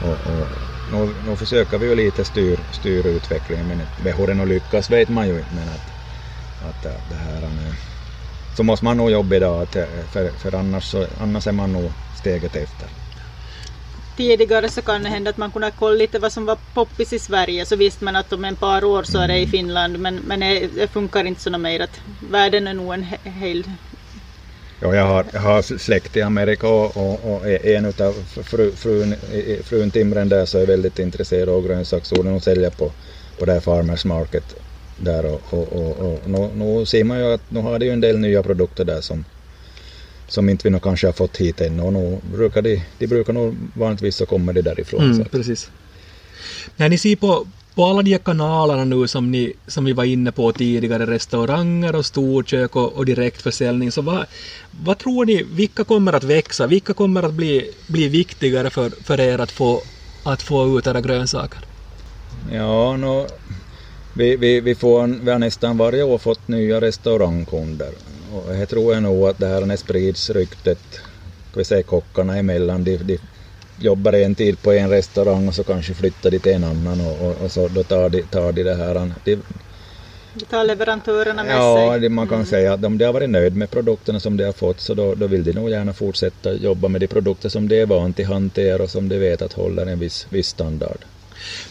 Och, 0.00 0.18
och, 0.26 0.48
nu, 0.92 1.14
nu 1.26 1.36
försöker 1.36 1.78
vi 1.78 1.86
ju 1.86 1.94
lite 1.94 2.24
styra 2.24 2.60
styr 2.70 3.06
utvecklingen 3.06 3.66
men 3.66 4.12
hur 4.16 4.26
det 4.26 4.34
nog 4.34 4.48
lyckas 4.48 4.90
vet 4.90 5.08
man 5.08 5.28
ju 5.28 5.38
inte 5.38 5.54
men 5.54 5.68
att, 5.68 5.86
att 6.68 6.82
det 7.10 7.16
här 7.16 7.42
eh, 7.42 7.74
så 8.56 8.62
måste 8.62 8.84
man 8.84 8.96
nog 8.96 9.10
jobba 9.10 9.36
idag 9.36 9.66
eh, 9.76 9.84
för, 10.10 10.30
för 10.38 10.54
annars, 10.54 10.84
så, 10.84 11.06
annars 11.20 11.46
är 11.46 11.52
man 11.52 11.72
nog 11.72 11.92
steget 12.20 12.56
efter 12.56 12.88
tidigare 14.18 14.68
så 14.68 14.82
kan 14.82 15.02
det 15.02 15.08
hända 15.08 15.30
att 15.30 15.36
man 15.36 15.50
kunde 15.50 15.72
kolla 15.78 15.96
lite 15.96 16.18
vad 16.18 16.32
som 16.32 16.44
var 16.46 16.58
poppis 16.74 17.12
i 17.12 17.18
Sverige 17.18 17.64
så 17.64 17.76
visste 17.76 18.04
man 18.04 18.16
att 18.16 18.32
om 18.32 18.44
en 18.44 18.56
par 18.56 18.84
år 18.84 19.02
så 19.02 19.18
är 19.18 19.28
det 19.28 19.34
i 19.38 19.42
mm. 19.42 19.50
Finland 19.50 19.98
men, 19.98 20.14
men 20.16 20.40
det 20.74 20.92
funkar 20.92 21.24
inte 21.24 21.40
så 21.42 21.58
mer 21.58 21.80
att 21.80 22.00
världen 22.30 22.66
är 22.66 22.74
nog 22.74 22.94
en 22.94 23.06
hel 23.22 23.64
Ja, 24.80 24.94
jag 24.94 25.06
har, 25.06 25.24
jag 25.32 25.40
har 25.40 25.78
släkt 25.78 26.16
i 26.16 26.22
Amerika 26.22 26.68
och, 26.68 26.96
och, 26.96 27.32
och 27.32 27.46
en 27.48 27.84
av 27.84 28.12
fru, 28.42 28.72
frun, 28.72 29.14
frun 29.64 29.90
Timren 29.90 30.28
där 30.28 30.46
så 30.46 30.58
är 30.58 30.66
väldigt 30.66 30.98
intresserad 30.98 31.48
av 31.48 31.66
grönsaksodling 31.66 32.34
och 32.34 32.42
säljer 32.42 32.70
på, 32.70 32.92
på 33.38 33.44
det 33.44 33.52
här 33.52 33.60
Farmers 33.60 34.04
Market 34.04 34.54
där 34.96 35.24
och, 35.26 35.40
och, 35.50 35.72
och, 35.72 35.98
och 36.00 36.30
nu, 36.30 36.50
nu 36.54 36.86
ser 36.86 37.04
man 37.04 37.18
ju 37.18 37.32
att 37.32 37.50
nu 37.50 37.60
har 37.60 37.78
det 37.78 37.84
ju 37.84 37.92
en 37.92 38.00
del 38.00 38.18
nya 38.18 38.42
produkter 38.42 38.84
där 38.84 39.00
som, 39.00 39.24
som 40.28 40.48
inte 40.48 40.64
vi 40.64 40.70
nog 40.70 40.82
kanske 40.82 41.06
har 41.06 41.12
fått 41.12 41.36
hit 41.36 41.60
ännu 41.60 41.82
och 41.82 41.92
nu 41.92 42.18
brukar 42.32 42.62
de, 42.62 42.82
de 42.98 43.06
brukar 43.06 43.32
nog 43.32 43.56
vanligtvis 43.74 44.16
så 44.16 44.26
kommer 44.26 44.52
de 44.52 44.62
därifrån. 44.62 45.02
Mm, 45.02 45.16
så 45.16 45.24
precis. 45.24 45.70
När 46.76 46.88
ni 46.88 46.98
ser 46.98 47.16
på, 47.16 47.46
på 47.74 47.84
alla 47.84 48.02
de 48.02 48.10
här 48.10 48.18
kanalerna 48.18 48.84
nu 48.84 49.08
som, 49.08 49.30
ni, 49.30 49.52
som 49.66 49.84
vi 49.84 49.92
var 49.92 50.04
inne 50.04 50.32
på 50.32 50.52
tidigare, 50.52 51.06
restauranger 51.06 51.96
och 51.96 52.06
storkök 52.06 52.76
och, 52.76 52.92
och 52.92 53.06
direktförsäljning, 53.06 53.92
så 53.92 54.02
vad, 54.02 54.26
vad 54.84 54.98
tror 54.98 55.24
ni, 55.26 55.42
vilka 55.42 55.84
kommer 55.84 56.12
att 56.12 56.24
växa? 56.24 56.66
Vilka 56.66 56.94
kommer 56.94 57.22
att 57.22 57.34
bli, 57.34 57.70
bli 57.86 58.08
viktigare 58.08 58.70
för, 58.70 58.90
för 58.90 59.20
er 59.20 59.38
att 59.38 59.50
få, 59.50 59.82
att 60.24 60.42
få 60.42 60.78
ut 60.78 60.86
era 60.86 61.00
grönsaker? 61.00 61.60
Ja, 62.52 62.96
nå, 62.96 63.26
vi, 64.14 64.36
vi, 64.36 64.60
vi, 64.60 64.74
får, 64.74 65.06
vi 65.24 65.30
har 65.30 65.38
nästan 65.38 65.78
varje 65.78 66.02
år 66.02 66.18
fått 66.18 66.48
nya 66.48 66.80
restaurangkunder. 66.80 67.90
Och 68.32 68.56
jag 68.56 68.68
tror 68.68 68.94
jag 68.94 69.02
nog 69.02 69.28
att 69.28 69.38
det 69.38 69.46
här 69.46 69.60
när 69.60 69.76
sprids 69.76 70.30
ryktet, 70.30 70.78
ska 71.50 71.60
vi 71.60 71.64
säga 71.64 71.82
kockarna 71.82 72.36
emellan, 72.36 72.84
de, 72.84 72.96
de 72.96 73.18
jobbar 73.80 74.12
en 74.12 74.34
tid 74.34 74.62
på 74.62 74.72
en 74.72 74.90
restaurang 74.90 75.48
och 75.48 75.54
så 75.54 75.64
kanske 75.64 75.94
flyttar 75.94 76.30
de 76.30 76.38
till 76.38 76.52
en 76.52 76.64
annan 76.64 77.00
och, 77.00 77.26
och, 77.28 77.36
och 77.44 77.52
så 77.52 77.68
då 77.68 77.82
tar 77.82 78.08
de, 78.08 78.22
tar 78.22 78.52
de 78.52 78.62
det 78.62 78.74
här. 78.74 79.12
De, 79.24 79.42
Det 80.34 80.44
tar 80.44 80.64
leverantörerna 80.64 81.44
med 81.44 81.56
ja, 81.56 81.88
sig. 81.92 82.00
det, 82.00 82.08
man 82.08 82.28
kan 82.28 82.34
Mm. 82.38 82.46
säga 82.46 82.72
att 82.72 82.84
om 82.84 82.98
de 82.98 83.04
har 83.04 83.12
varit 83.12 83.30
nöjd 83.30 83.56
med 83.56 83.70
produkterna 83.70 84.20
som 84.20 84.36
de 84.36 84.44
har 84.44 84.52
fått 84.52 84.80
så 84.80 84.94
då, 84.94 85.14
då 85.14 85.26
vill 85.26 85.44
de 85.44 85.52
nog 85.52 85.70
gärna 85.70 85.92
fortsätta 85.92 86.52
jobba 86.52 86.88
med 86.88 87.00
de 87.00 87.06
produkter 87.06 87.48
som 87.48 87.68
de 87.68 87.80
är 87.80 87.86
van 87.86 88.12
till 88.12 88.26
hantera 88.26 88.82
och 88.82 88.90
som 88.90 89.08
de 89.08 89.18
vet 89.18 89.42
att 89.42 89.52
håller 89.52 89.86
en 89.86 89.98
viss, 89.98 90.26
viss 90.30 90.48
standard. 90.48 90.98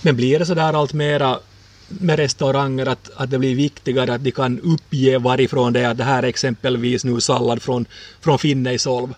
Men 0.02 0.16
blir 0.16 0.40
det 0.40 0.46
så 0.46 0.54
där 0.54 0.74
allt 0.74 0.94
mera 0.94 1.40
med 1.88 2.20
restauranger 2.20 2.86
att, 2.86 3.10
att 3.16 3.32
det 3.32 3.40
blir 3.40 3.56
viktigare 3.56 4.14
att 4.14 4.24
de 4.24 4.32
kan 4.32 4.60
uppge 4.60 5.18
varifrån 5.18 5.74
det 5.74 5.80
är 5.80 5.90
att 5.90 5.98
det 5.98 6.04
här 6.04 6.24
är 6.24 6.28
exempelvis 6.28 7.04
nu 7.04 7.22
sallad 7.22 7.62
från, 7.62 7.86
från 8.22 8.40
Finneisolv. 8.40 9.14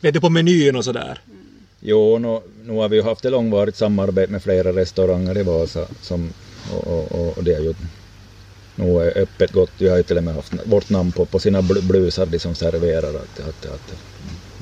Vet 0.00 0.14
du, 0.14 0.20
på 0.20 0.30
menyn 0.30 0.76
och 0.76 0.84
sådär. 0.84 1.20
Jo, 1.80 2.18
nu, 2.18 2.40
nu 2.64 2.78
har 2.78 2.88
vi 2.88 2.96
ju 2.96 3.02
haft 3.02 3.24
ett 3.24 3.32
långvarigt 3.32 3.76
samarbete 3.76 4.32
med 4.32 4.42
flera 4.42 4.72
restauranger 4.72 5.38
i 5.38 5.42
Vasa 5.42 5.86
som, 6.00 6.32
och, 6.72 6.86
och, 6.86 7.12
och, 7.12 7.38
och 7.38 7.44
det 7.44 7.54
är 7.54 7.60
ju 7.60 7.74
nog 8.76 9.02
är 9.02 9.18
öppet 9.18 9.52
gott. 9.52 9.70
Vi 9.78 9.88
har 9.88 9.96
ju 9.96 10.02
till 10.02 10.16
och 10.16 10.24
med 10.24 10.34
haft 10.34 10.52
vårt 10.64 10.90
namn 10.90 11.12
på, 11.12 11.24
på 11.24 11.38
sina 11.38 11.60
bl- 11.60 11.82
blusar 11.82 12.26
de 12.26 12.38
som 12.38 12.54
serverar 12.54 13.08
att, 13.08 13.40
att, 13.40 13.66
att, 13.66 13.94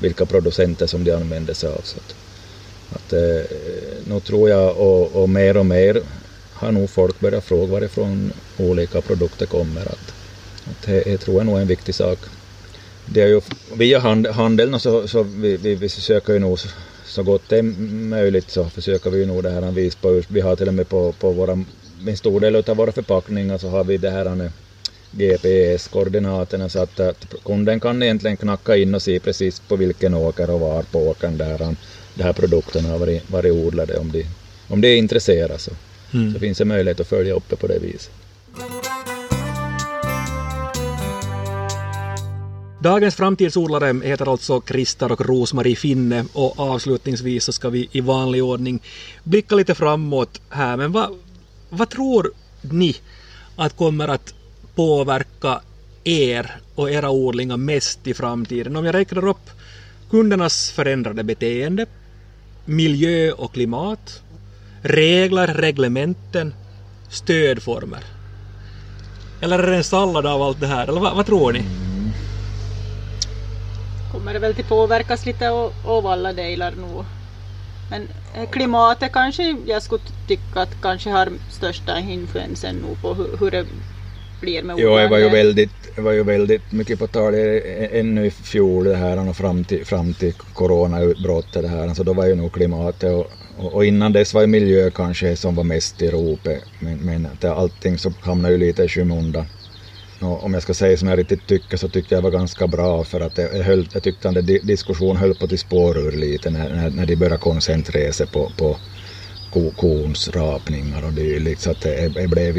vilka 0.01 0.25
producenter 0.25 0.87
som 0.87 1.03
de 1.03 1.11
använder 1.11 1.53
sig 1.53 1.69
av. 1.69 1.81
Så 1.83 1.97
att, 1.97 2.15
att, 2.95 3.13
eh, 3.13 3.57
nu 4.07 4.19
tror 4.19 4.49
jag 4.49 4.77
och, 4.77 5.15
och 5.15 5.29
mer 5.29 5.57
och 5.57 5.65
mer 5.65 6.01
har 6.55 6.71
nog 6.71 6.89
folk 6.89 7.19
börjat 7.19 7.43
fråga 7.43 7.71
varifrån 7.71 8.33
olika 8.57 9.01
produkter 9.01 9.45
kommer. 9.45 9.81
Att, 9.81 10.13
att 10.69 10.85
det, 10.85 11.03
det 11.03 11.17
tror 11.17 11.37
jag 11.37 11.45
nog 11.45 11.57
är 11.57 11.61
en 11.61 11.67
viktig 11.67 11.95
sak. 11.95 12.19
Det 13.05 13.21
är 13.21 13.27
ju, 13.27 13.41
via 13.73 13.99
hand, 13.99 14.27
handeln 14.27 14.79
så, 14.79 15.07
så 15.07 15.23
vi, 15.23 15.57
vi, 15.57 15.75
vi 15.75 15.89
försöker 15.89 16.33
ju 16.33 16.39
nog 16.39 16.59
så, 17.05 17.23
gott 17.23 17.49
det 17.49 17.57
är 17.57 17.63
möjligt 18.09 18.49
så 18.49 18.65
försöker 18.65 19.09
vi 19.09 19.19
ju 19.19 19.25
nog 19.25 19.43
det 19.43 19.49
här 19.49 19.71
visa 19.71 19.97
på, 20.01 20.21
vi 20.27 20.41
har 20.41 20.55
till 20.55 20.67
och 20.67 20.73
med 20.73 20.89
på, 20.89 21.11
på 21.11 21.31
våra, 21.31 21.63
en 22.07 22.17
stor 22.17 22.39
del 22.39 22.55
av 22.55 22.77
våra 22.77 22.91
förpackningar 22.91 23.57
så 23.57 23.69
har 23.69 23.83
vi 23.83 23.97
det 23.97 24.09
här 24.09 24.51
GPS-koordinaterna 25.11 26.69
så 26.69 26.79
att, 26.79 26.99
att 26.99 27.25
kunden 27.43 27.79
kan 27.79 28.03
egentligen 28.03 28.37
knacka 28.37 28.77
in 28.77 28.95
och 28.95 29.01
se 29.01 29.19
precis 29.19 29.59
på 29.59 29.75
vilken 29.75 30.13
åker 30.13 30.49
och 30.49 30.59
var 30.59 30.83
på 30.83 30.99
åkern 30.99 31.37
där 31.37 31.59
han, 31.59 31.77
de 32.15 32.23
här 32.23 32.33
produkterna 32.33 32.89
har 32.89 32.97
varit, 32.97 33.29
varit 33.29 33.53
odlade 33.53 33.97
om 33.97 34.11
de, 34.11 34.25
om 34.67 34.81
de 34.81 34.87
är 34.87 34.95
intresserade 34.97 35.59
så, 35.59 35.71
Mm. 36.15 36.33
så 36.33 36.39
finns 36.39 36.57
det 36.57 36.65
möjlighet 36.65 36.99
att 36.99 37.07
följa 37.07 37.33
upp 37.33 37.49
det 37.49 37.55
på 37.55 37.67
det 37.67 37.79
viset. 37.79 38.11
Dagens 42.85 43.15
framtidsodlare 43.15 44.07
heter 44.07 44.31
alltså 44.31 44.61
Christer 44.67 45.11
och 45.11 45.25
Rosmarie 45.25 45.75
Finne 45.75 46.25
och 46.33 46.59
avslutningsvis 46.59 47.43
så 47.43 47.51
ska 47.51 47.69
vi 47.69 47.89
i 47.91 48.01
vanlig 48.01 48.43
ordning 48.43 48.81
blicka 49.23 49.55
lite 49.55 49.75
framåt 49.75 50.41
här. 50.49 50.77
Men 50.77 50.91
vad, 50.91 51.09
vad 51.69 51.89
tror 51.89 52.31
ni 52.61 52.95
att 53.55 53.77
kommer 53.77 54.07
att 54.07 54.33
påverka 54.75 55.61
er 56.03 56.55
och 56.75 56.91
era 56.91 57.09
odlingar 57.09 57.57
mest 57.57 58.07
i 58.07 58.13
framtiden? 58.13 58.75
Om 58.75 58.85
jag 58.85 58.95
räknar 58.95 59.27
upp 59.27 59.49
kundernas 60.09 60.71
förändrade 60.71 61.23
beteende, 61.23 61.85
miljö 62.65 63.31
och 63.31 63.53
klimat, 63.53 64.21
regler, 64.85 65.47
reglementen, 65.47 66.53
stödformer. 67.09 68.03
Eller 69.41 69.59
är 69.59 69.71
det 69.71 69.77
en 69.77 69.83
sallad 69.83 70.25
av 70.25 70.41
allt 70.41 70.59
det 70.59 70.67
här? 70.67 70.87
Eller 70.87 71.01
vad, 71.01 71.15
vad 71.15 71.25
tror 71.25 71.53
ni? 71.53 71.65
kommer 74.15 74.33
det 74.33 74.39
väl 74.39 74.55
till 74.55 74.65
påverkas 74.65 75.25
lite 75.25 75.49
av, 75.85 76.07
alla 76.07 76.33
delar 76.33 76.71
nu. 76.71 77.03
Men 77.89 78.07
eh, 78.35 78.49
klimatet 78.49 79.11
kanske 79.11 79.57
jag 79.65 79.83
skulle 79.83 80.01
tycka 80.27 80.61
att 80.61 80.81
kanske 80.81 81.09
har 81.09 81.29
största 81.49 81.99
influensen 81.99 82.75
nu 82.75 82.95
på 83.01 83.13
hur, 83.13 83.37
hur 83.37 83.51
det 83.51 83.65
blir 84.45 84.63
med 84.63 84.75
Jo, 84.79 84.97
det 84.97 85.07
var 85.07 85.17
ju 85.17 85.29
väldigt, 85.29 85.95
det 85.95 86.01
var 86.01 86.11
ju 86.11 86.23
väldigt 86.23 86.71
mycket 86.71 86.99
på 86.99 87.07
tal 87.07 87.33
ännu 87.91 88.25
i 88.25 88.31
fjol 88.31 88.83
det 88.85 88.95
här 88.95 89.29
och 89.29 89.35
fram 89.37 89.63
till, 89.63 89.85
fram 89.85 90.13
till 90.13 90.33
coronautbrottet 90.33 91.61
det 91.61 91.67
här, 91.67 91.93
så 91.93 92.03
då 92.03 92.13
var 92.13 92.25
ju 92.25 92.35
nog 92.35 92.53
klimatet 92.53 93.11
och, 93.11 93.27
och, 93.57 93.73
och 93.73 93.85
innan 93.85 94.13
dess 94.13 94.33
var 94.33 94.41
ju 94.41 94.47
miljö 94.47 94.91
kanske 94.91 95.35
som 95.35 95.55
var 95.55 95.63
mest 95.63 96.01
i 96.01 96.09
ropet, 96.09 96.63
men, 96.79 96.97
men 96.99 97.25
att 97.25 97.43
allting 97.43 97.97
så 97.97 98.13
hamnade 98.21 98.53
ju 98.53 98.59
lite 98.59 98.83
i 98.83 98.87
skymundan. 98.87 99.45
Och 100.21 100.43
om 100.43 100.53
jag 100.53 100.63
ska 100.63 100.73
säga 100.73 100.97
som 100.97 101.07
jag 101.07 101.19
riktigt 101.19 101.47
tycker 101.47 101.77
så 101.77 101.89
tyckte 101.89 102.15
jag 102.15 102.21
var 102.21 102.31
ganska 102.31 102.67
bra 102.67 103.03
för 103.03 103.21
att 103.21 103.35
det 103.35 103.63
höll, 103.63 103.87
jag 103.93 104.03
tyckte 104.03 104.29
att 104.29 104.35
den 104.35 104.45
di- 104.45 104.59
diskussion 104.63 105.17
höll 105.17 105.35
på 105.35 105.47
till 105.47 105.59
spår 105.59 105.97
ur 105.97 106.11
lite 106.11 106.49
när, 106.49 106.69
när, 106.69 106.89
när 106.89 107.05
de 107.05 107.15
började 107.15 107.37
koncentrera 107.37 108.13
sig 108.13 108.27
på, 108.27 108.49
på 108.57 108.79
ko, 109.49 109.71
kons 109.71 110.29
rapningar 110.29 111.05
och 111.05 111.13
dylikt 111.13 111.61
så 111.61 111.71
att 111.71 111.81
det, 111.81 112.11
blev, 112.13 112.53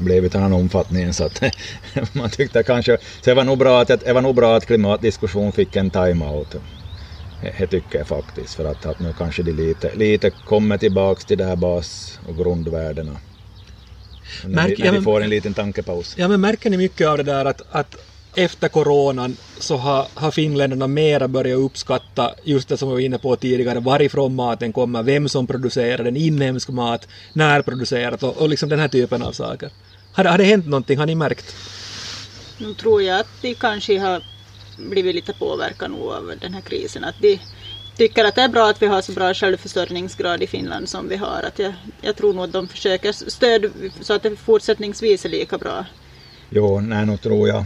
blev 0.00 0.24
i 0.24 0.26
en 0.32 0.36
annan 0.36 0.52
omfattning 0.52 1.12
så 1.12 1.24
att 1.24 1.42
man 2.12 2.30
tyckte 2.30 2.62
kanske, 2.62 2.98
så 3.20 3.30
det 3.30 3.34
var 3.34 3.44
nog 3.44 3.58
bra 3.58 3.80
att, 3.80 3.88
det 3.88 4.12
var 4.12 4.22
nog 4.22 4.34
bra 4.34 4.56
att 4.56 4.66
klimatdiskussion 4.66 5.52
fick 5.52 5.76
en 5.76 5.90
time-out. 5.90 6.54
Det, 7.58 7.66
tycker 7.66 7.98
jag 7.98 8.08
faktiskt 8.08 8.54
för 8.54 8.64
att, 8.64 8.86
att 8.86 8.98
nu 8.98 9.12
kanske 9.12 9.42
de 9.42 9.52
lite, 9.52 9.94
lite 9.94 10.30
kommer 10.30 10.78
tillbaks 10.78 11.24
till 11.24 11.38
det 11.38 11.44
här 11.44 11.56
bas 11.56 12.20
och 12.26 12.36
grundvärdena. 12.36 13.16
När, 14.44 14.50
Märk- 14.50 14.68
vi, 14.68 14.74
ja, 14.78 14.92
när 14.92 14.98
vi 14.98 15.04
får 15.04 15.20
en 15.20 15.30
liten 15.30 15.54
tankepaus. 15.54 16.14
Ja, 16.18 16.28
men 16.28 16.40
märker 16.40 16.70
ni 16.70 16.76
mycket 16.76 17.08
av 17.08 17.16
det 17.16 17.22
där 17.22 17.44
att, 17.44 17.62
att 17.70 17.96
efter 18.36 18.68
coronan 18.68 19.36
så 19.58 19.76
har, 19.76 20.06
har 20.14 20.30
finländarna 20.30 20.86
mera 20.86 21.28
börjat 21.28 21.58
uppskatta 21.58 22.34
just 22.44 22.68
det 22.68 22.76
som 22.76 22.88
vi 22.88 22.94
var 22.94 23.00
inne 23.00 23.18
på 23.18 23.36
tidigare, 23.36 23.80
varifrån 23.80 24.34
maten 24.34 24.72
kommer, 24.72 25.02
vem 25.02 25.28
som 25.28 25.46
producerar 25.46 26.04
den, 26.04 26.16
inhemsk 26.16 26.68
mat, 26.68 27.08
närproducerat 27.32 28.22
och, 28.22 28.36
och 28.36 28.48
liksom 28.48 28.68
den 28.68 28.78
här 28.78 28.88
typen 28.88 29.22
av 29.22 29.32
saker. 29.32 29.70
Har, 30.12 30.24
det- 30.24 30.30
har 30.30 30.38
det 30.38 30.44
hänt 30.44 30.66
någonting, 30.66 30.98
har 30.98 31.06
ni 31.06 31.14
märkt? 31.14 31.54
Nu 32.58 32.74
tror 32.74 33.02
jag 33.02 33.20
att 33.20 33.26
de 33.42 33.54
kanske 33.54 33.98
har 33.98 34.22
blivit 34.76 35.14
lite 35.14 35.32
påverkade 35.32 35.94
nu 35.94 36.00
av 36.00 36.32
den 36.40 36.54
här 36.54 36.60
krisen. 36.60 37.04
Att 37.04 37.14
de 37.20 37.38
tycker 37.96 38.24
att 38.24 38.34
det 38.34 38.42
är 38.42 38.48
bra 38.48 38.68
att 38.70 38.82
vi 38.82 38.86
har 38.86 39.02
så 39.02 39.12
bra 39.12 39.34
självförsörjningsgrad 39.34 40.42
i 40.42 40.46
Finland 40.46 40.88
som 40.88 41.08
vi 41.08 41.16
har. 41.16 41.42
Att 41.46 41.58
jag, 41.58 41.72
jag 42.00 42.16
tror 42.16 42.32
nog 42.34 42.44
att 42.44 42.52
de 42.52 42.68
försöker 42.68 43.12
stöd 43.12 43.70
så 44.00 44.12
att 44.14 44.22
det 44.22 44.36
fortsättningsvis 44.36 45.24
är 45.24 45.28
lika 45.28 45.58
bra. 45.58 45.84
Jo, 46.50 46.80
nej, 46.80 47.06
nu 47.06 47.16
tror 47.16 47.48
jag. 47.48 47.64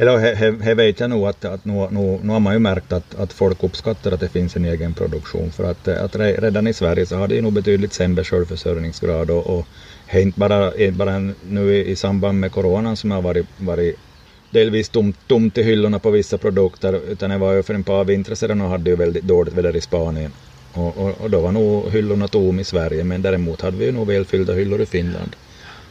Eller 0.00 0.18
he, 0.18 0.34
he, 0.34 0.52
he 0.62 0.74
vet 0.74 1.00
jag 1.00 1.10
nog 1.10 1.26
att, 1.26 1.44
att 1.44 1.64
nu, 1.64 1.88
nu, 1.90 2.18
nu 2.22 2.32
har 2.32 2.40
man 2.40 2.52
ju 2.52 2.58
märkt 2.58 2.92
att, 2.92 3.14
att 3.14 3.32
folk 3.32 3.64
uppskattar 3.64 4.12
att 4.12 4.20
det 4.20 4.28
finns 4.28 4.56
en 4.56 4.64
egen 4.64 4.94
produktion. 4.94 5.50
För 5.50 5.64
att, 5.70 5.88
eh, 5.88 6.04
att 6.04 6.16
redan 6.16 6.66
i 6.66 6.72
Sverige 6.72 7.06
så 7.06 7.16
har 7.16 7.28
det 7.28 7.34
ju 7.34 7.42
nog 7.42 7.52
betydligt 7.52 7.92
sämre 7.92 8.24
självförsörjningsgrad 8.24 9.30
och, 9.30 9.46
och 9.46 9.66
det 10.10 10.18
är 10.18 10.22
inte 10.22 10.40
bara, 10.40 10.72
eh, 10.72 10.94
bara 10.94 11.32
nu 11.48 11.74
i, 11.74 11.90
i 11.90 11.96
samband 11.96 12.40
med 12.40 12.52
coronan 12.52 12.96
som 12.96 13.10
har 13.10 13.22
varit, 13.22 13.46
varit 13.56 13.96
delvis 14.50 14.88
tomt, 14.88 15.16
tomt 15.26 15.58
i 15.58 15.62
hyllorna 15.62 15.98
på 15.98 16.10
vissa 16.10 16.38
produkter 16.38 17.00
utan 17.08 17.30
det 17.30 17.38
var 17.38 17.52
ju 17.52 17.62
för 17.62 17.74
en 17.74 17.84
par 17.84 18.04
vintrar 18.04 18.34
sedan 18.34 18.60
och 18.60 18.68
hade 18.68 18.90
ju 18.90 18.96
väldigt 18.96 19.24
dåligt 19.24 19.54
väder 19.54 19.76
i 19.76 19.80
Spanien. 19.80 20.32
Och, 20.72 20.96
och, 20.98 21.20
och 21.20 21.30
då 21.30 21.40
var 21.40 21.52
nog 21.52 21.90
hyllorna 21.90 22.28
tom 22.28 22.60
i 22.60 22.64
Sverige 22.64 23.04
men 23.04 23.22
däremot 23.22 23.60
hade 23.60 23.76
vi 23.76 23.84
ju 23.84 23.92
nog 23.92 24.06
välfyllda 24.06 24.52
hyllor 24.52 24.80
i 24.80 24.86
Finland. 24.86 25.36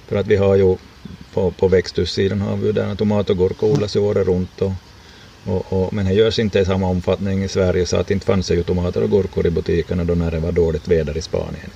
För 0.07 0.15
att 0.15 0.27
vi 0.27 0.35
har 0.35 0.55
ju 0.55 0.77
på, 1.37 1.51
på 1.51 1.67
växthussidan 1.67 2.41
har 2.41 2.57
vi 2.57 2.65
ju 2.65 2.71
där 2.71 2.95
tomat 2.95 3.29
och 3.29 3.37
gurka 3.37 3.65
odlas 3.65 3.95
ju 3.95 3.99
året 3.99 4.27
runt. 4.27 4.61
Och, 4.61 4.71
och, 5.45 5.73
och, 5.73 5.93
men 5.93 6.05
det 6.05 6.13
görs 6.13 6.39
inte 6.39 6.59
i 6.59 6.65
samma 6.65 6.87
omfattning 6.87 7.43
i 7.43 7.47
Sverige 7.47 7.85
så 7.85 7.97
att 7.97 8.11
inte 8.11 8.25
fanns 8.25 8.47
det 8.47 8.55
ju 8.55 8.63
tomater 8.63 9.03
och 9.03 9.11
gurkor 9.11 9.47
i 9.47 9.49
butikerna 9.49 10.03
då 10.03 10.15
när 10.15 10.31
det 10.31 10.39
var 10.39 10.51
dåligt 10.51 10.87
väder 10.87 11.17
i 11.17 11.21
Spanien. 11.21 11.69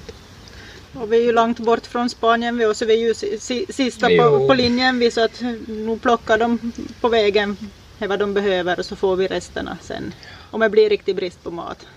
Och 0.94 1.14
vi 1.14 1.18
är 1.18 1.24
ju 1.24 1.32
långt 1.32 1.60
bort 1.60 1.86
från 1.86 2.10
Spanien 2.10 2.58
vi 2.58 2.66
och 2.66 2.78
så 2.78 2.86
vi 2.86 2.94
är 2.94 3.08
ju 3.08 3.14
si, 3.14 3.40
si, 3.40 3.66
sista 3.70 4.08
på, 4.08 4.48
på 4.48 4.54
linjen 4.54 5.00
vi 5.00 5.12
så 5.12 5.26
att 5.26 5.42
nu 5.68 6.00
plockar 6.02 6.38
de 6.38 6.72
på 7.02 7.10
vägen 7.10 7.58
är 8.00 8.08
vad 8.08 8.20
de 8.20 8.34
behöver 8.34 8.80
och 8.80 8.86
så 8.86 8.96
får 8.96 9.16
vi 9.16 9.28
resterna 9.28 9.78
sen. 9.82 10.14
Om 10.52 10.60
det 10.60 10.70
blir 10.70 10.90
riktig 10.90 11.16
brist 11.16 11.44
på 11.44 11.52
mat. 11.52 11.88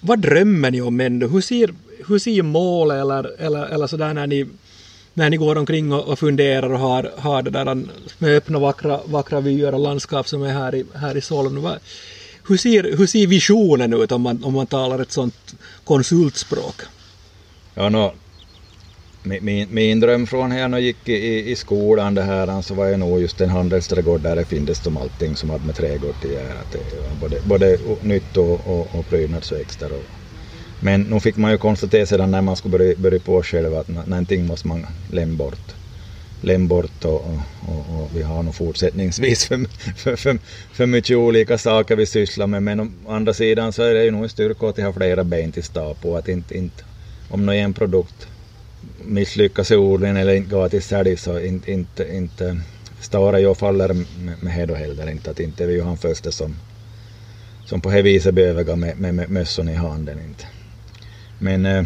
Vad 0.00 0.18
drömmer 0.18 0.70
ni 0.70 0.80
om 0.80 1.00
ändå? 1.00 1.26
Hur 1.26 1.40
ser, 1.40 1.74
hur 2.08 2.18
ser 2.18 2.42
mål 2.42 2.90
eller, 2.90 3.40
eller, 3.40 3.66
eller 3.66 3.86
sådär 3.86 4.14
när 4.14 4.26
ni, 4.26 4.46
när 5.16 5.30
ni 5.30 5.36
går 5.36 5.58
omkring 5.58 5.92
och, 5.92 6.08
och 6.08 6.18
funderar 6.18 6.72
och 6.72 6.78
har, 6.78 7.12
har 7.16 7.42
det 7.42 7.50
där 7.50 7.64
med 8.18 8.36
öppna 8.36 8.58
vackra, 8.58 9.00
vackra 9.06 9.40
vyer 9.40 9.74
och 9.74 9.80
landskap 9.80 10.28
som 10.28 10.42
är 10.42 10.52
här 10.52 10.74
i, 10.74 10.84
här 10.94 11.16
i 11.16 11.20
Solna. 11.20 11.78
Hur 12.48 12.56
ser, 12.56 12.96
hur 12.96 13.06
ser 13.06 13.26
visionen 13.26 13.92
ut 13.92 14.12
om 14.12 14.22
man, 14.22 14.44
om 14.44 14.54
man 14.54 14.66
talar 14.66 14.98
ett 14.98 15.12
sånt 15.12 15.54
konsultspråk? 15.84 16.82
Ja, 17.74 17.88
no, 17.88 18.12
min, 19.22 19.44
min, 19.44 19.68
min 19.70 20.00
dröm 20.00 20.26
från 20.26 20.52
här 20.52 20.68
när 20.68 20.78
jag 20.78 20.84
gick 20.84 21.08
i, 21.08 21.50
i 21.50 21.56
skolan 21.56 22.14
det 22.14 22.22
här, 22.22 22.62
så 22.62 22.74
var 22.74 22.86
jag 22.86 23.00
nog 23.00 23.20
just 23.20 23.40
en 23.40 23.50
handelsträdgård 23.50 24.20
där 24.20 24.36
det 24.36 24.44
finns 24.44 24.82
som 24.82 24.96
allting 24.96 25.36
som 25.36 25.50
hade 25.50 25.64
med 25.64 25.74
trädgård 25.74 26.14
att 26.24 26.30
göra. 26.30 26.58
Både, 27.20 27.40
både 27.44 27.78
nytt 28.02 28.36
och, 28.36 28.66
och, 28.66 28.88
och 28.94 29.08
prydnadsväxter. 29.08 29.92
Och, 29.92 30.15
men 30.80 31.00
nu 31.00 31.20
fick 31.20 31.36
man 31.36 31.50
ju 31.50 31.58
konstatera 31.58 32.06
sedan 32.06 32.30
när 32.30 32.42
man 32.42 32.56
skulle 32.56 32.78
börja, 32.78 32.94
börja 32.96 33.20
på 33.20 33.42
själv 33.42 33.74
att 33.74 33.88
någonting 33.88 34.46
måste 34.46 34.68
man 34.68 34.86
lämna 35.12 35.36
bort. 35.36 35.74
Lämna 36.40 36.68
bort 36.68 37.04
och, 37.04 37.24
och, 37.68 38.00
och, 38.00 38.10
vi 38.14 38.22
har 38.22 38.42
nog 38.42 38.54
fortsättningsvis 38.54 39.44
för, 39.44 39.66
för, 39.96 40.16
för, 40.16 40.38
för 40.72 40.86
mycket 40.86 41.16
olika 41.16 41.58
saker 41.58 41.96
vi 41.96 42.06
sysslar 42.06 42.46
med. 42.46 42.62
Men 42.62 42.80
å 42.80 42.88
andra 43.08 43.34
sidan 43.34 43.72
så 43.72 43.82
är 43.82 43.94
det 43.94 44.04
ju 44.04 44.10
nog 44.10 44.22
en 44.22 44.28
styrka 44.28 44.66
att 44.66 44.78
ha 44.78 44.92
flera 44.92 45.24
ben 45.24 45.52
till 45.52 45.62
stå 45.62 45.94
på. 45.94 46.16
Att 46.16 46.28
inte, 46.28 46.56
inte, 46.58 46.84
om 47.30 47.46
någon 47.46 47.54
en 47.54 47.72
produkt 47.72 48.28
misslyckas 49.04 49.70
i 49.70 49.76
odlingen 49.76 50.16
eller 50.16 50.34
inte 50.34 50.50
går 50.50 50.68
till 50.68 50.82
sälj 50.82 51.16
så 51.16 51.40
inte, 51.40 51.72
inte, 51.72 52.16
inte 52.16 52.60
står 53.00 53.38
jag 53.38 53.56
faller 53.56 53.92
med, 53.92 54.42
med 54.42 54.58
det 54.58 54.66
då 54.66 54.74
heller 54.74 55.10
inte. 55.10 55.30
Att 55.30 55.40
inte 55.40 55.64
är 55.64 55.68
vi 55.68 55.74
ju 55.74 55.82
han 55.82 55.96
första 55.96 56.30
som, 56.32 56.56
som 57.66 57.80
på 57.80 57.90
det 57.90 58.02
viset 58.02 58.34
behöver 58.34 58.76
med, 58.76 58.98
med, 58.98 59.14
med 59.14 59.30
mössan 59.30 59.68
i 59.68 59.74
handen. 59.74 60.18
Inte. 60.28 60.44
Men 61.38 61.66
eh, 61.66 61.84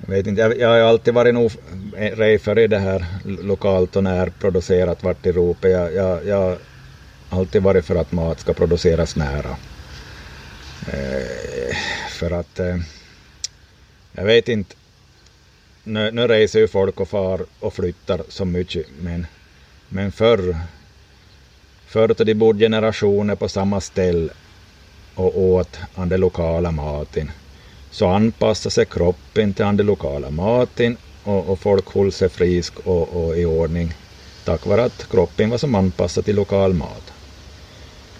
jag 0.00 0.14
vet 0.14 0.26
inte, 0.26 0.40
jag, 0.40 0.58
jag 0.58 0.68
har 0.68 0.78
alltid 0.78 1.14
varit 1.14 1.34
nog 1.34 1.52
rejfare 1.96 2.62
i 2.62 2.66
det 2.66 2.78
här 2.78 3.06
lokalt 3.24 3.96
och 3.96 4.04
närproducerat 4.04 5.02
vart 5.02 5.26
i 5.26 5.28
Europa. 5.28 5.68
Jag, 5.68 5.94
jag, 5.94 6.26
jag 6.26 6.36
har 6.36 6.58
alltid 7.30 7.62
varit 7.62 7.84
för 7.84 7.96
att 7.96 8.12
mat 8.12 8.40
ska 8.40 8.52
produceras 8.52 9.16
nära. 9.16 9.56
Eh, 10.92 11.76
för 12.10 12.30
att 12.30 12.60
eh, 12.60 12.76
jag 14.12 14.24
vet 14.24 14.48
inte, 14.48 14.74
nu, 15.84 16.10
nu 16.10 16.28
reser 16.28 16.58
ju 16.58 16.68
folk 16.68 17.00
och 17.00 17.08
far 17.08 17.40
och 17.60 17.74
flyttar 17.74 18.22
så 18.28 18.44
mycket 18.44 18.86
men, 19.00 19.26
men 19.88 20.12
förr, 20.12 20.56
förr 21.86 22.08
då 22.08 22.24
de 22.24 22.34
bodde 22.34 22.64
generationer 22.64 23.34
på 23.34 23.48
samma 23.48 23.80
ställe 23.80 24.32
och 25.14 25.38
åt 25.38 25.78
den 25.94 26.20
lokala 26.20 26.70
maten 26.70 27.30
så 27.90 28.06
anpassade 28.06 28.70
sig 28.70 28.86
kroppen 28.86 29.54
till 29.54 29.64
den 29.64 29.76
lokala 29.76 30.30
maten 30.30 30.96
och, 31.24 31.48
och 31.48 31.58
folk 31.60 31.94
höll 31.94 32.12
sig 32.12 32.28
frisk 32.28 32.78
och, 32.84 33.08
och 33.08 33.38
i 33.38 33.44
ordning 33.44 33.94
tack 34.44 34.66
vare 34.66 34.84
att 34.84 35.08
kroppen 35.10 35.50
var 35.50 35.58
som 35.58 35.74
anpassad 35.74 36.24
till 36.24 36.36
lokal 36.36 36.74
mat. 36.74 37.12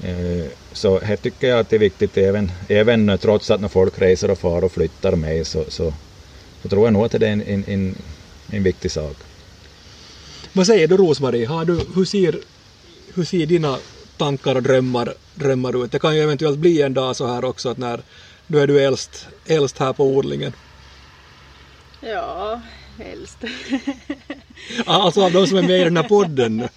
Eh, 0.03 0.47
så 0.73 1.01
här 1.01 1.17
tycker 1.17 1.49
jag 1.49 1.59
att 1.59 1.71
det 1.71 1.77
är 1.77 1.81
viktigt 1.81 2.17
även, 2.17 2.53
även 2.69 3.19
trots 3.19 3.51
att 3.51 3.61
när 3.61 3.69
folk 3.69 3.99
reser 3.99 4.31
och 4.31 4.39
far 4.39 4.65
och 4.65 4.73
flyttar 4.73 5.17
med 5.17 5.47
så, 5.47 5.65
så, 5.69 5.95
så 6.63 6.69
tror 6.69 6.85
jag 6.85 6.93
nog 6.93 7.05
att 7.05 7.13
det 7.13 7.27
är 7.27 7.33
en, 7.33 7.43
en, 7.43 7.65
en, 7.67 7.95
en 8.51 8.63
viktig 8.63 8.91
sak. 8.91 9.17
Vad 10.53 10.67
säger 10.67 10.89
du 10.89 10.97
Rosmarie, 10.97 11.47
har 11.47 11.65
du, 11.65 11.81
hur, 11.95 12.05
ser, 12.05 12.39
hur 13.15 13.25
ser 13.25 13.47
dina 13.47 13.79
tankar 14.17 14.55
och 14.55 14.63
drömmar, 14.63 15.15
drömmar 15.35 15.85
ut? 15.85 15.93
Det 15.93 15.99
kan 15.99 16.17
ju 16.17 16.23
eventuellt 16.23 16.59
bli 16.59 16.83
en 16.83 16.95
dag 16.95 17.17
så 17.17 17.27
här 17.27 17.45
också 17.45 17.69
att 17.69 17.79
när 17.79 18.01
då 18.49 18.59
är 18.59 18.67
du 18.67 18.81
äldst, 18.81 19.29
äldst 19.47 19.79
här 19.79 19.93
på 19.93 20.05
odlingen. 20.05 20.53
Ja, 22.01 22.61
helst. 22.99 23.39
Alltså 24.87 25.23
av 25.25 25.33
de 25.33 25.47
som 25.47 25.59
är 25.59 25.63
med 25.63 25.81
i 25.81 25.85
den 25.85 25.97
här 25.97 26.09
podden. 26.09 26.69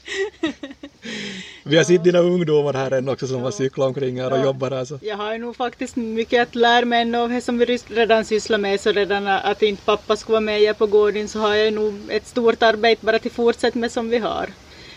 Vi 1.63 1.77
har 1.77 1.83
sett 1.83 2.03
dina 2.03 2.19
ungdomar 2.19 2.73
här 2.73 2.91
än 2.91 3.09
också 3.09 3.27
som 3.27 3.41
har 3.41 3.51
cyklat 3.51 3.87
omkring 3.87 4.21
här 4.21 4.31
och 4.31 4.37
Ja. 4.37 4.43
jobbar 4.43 4.71
här. 4.71 4.85
Så. 4.85 4.99
Jag 5.01 5.17
har 5.17 5.37
nog 5.37 5.55
faktiskt 5.55 5.95
mycket 5.95 6.41
att 6.47 6.55
lära 6.55 6.85
mig 6.85 7.01
ännu 7.01 7.17
av 7.17 7.29
det 7.29 7.41
som 7.41 7.57
vi 7.57 7.65
redan 7.87 8.25
sysslar 8.25 8.57
med. 8.57 8.81
Så 8.81 8.91
redan 8.91 9.27
att 9.27 9.61
inte 9.61 9.83
pappa 9.83 10.15
skulle 10.17 10.33
vara 10.33 10.41
med 10.41 10.77
på 10.77 10.85
gården 10.85 11.27
så 11.29 11.39
har 11.39 11.55
jag 11.55 11.73
nog 11.73 11.93
ett 12.09 12.27
stort 12.27 12.63
arbete 12.63 13.05
bara 13.05 13.19
till 13.19 13.31
fortsätta 13.31 13.79
med 13.79 13.91
som 13.91 14.09
vi 14.09 14.17
har. 14.17 14.49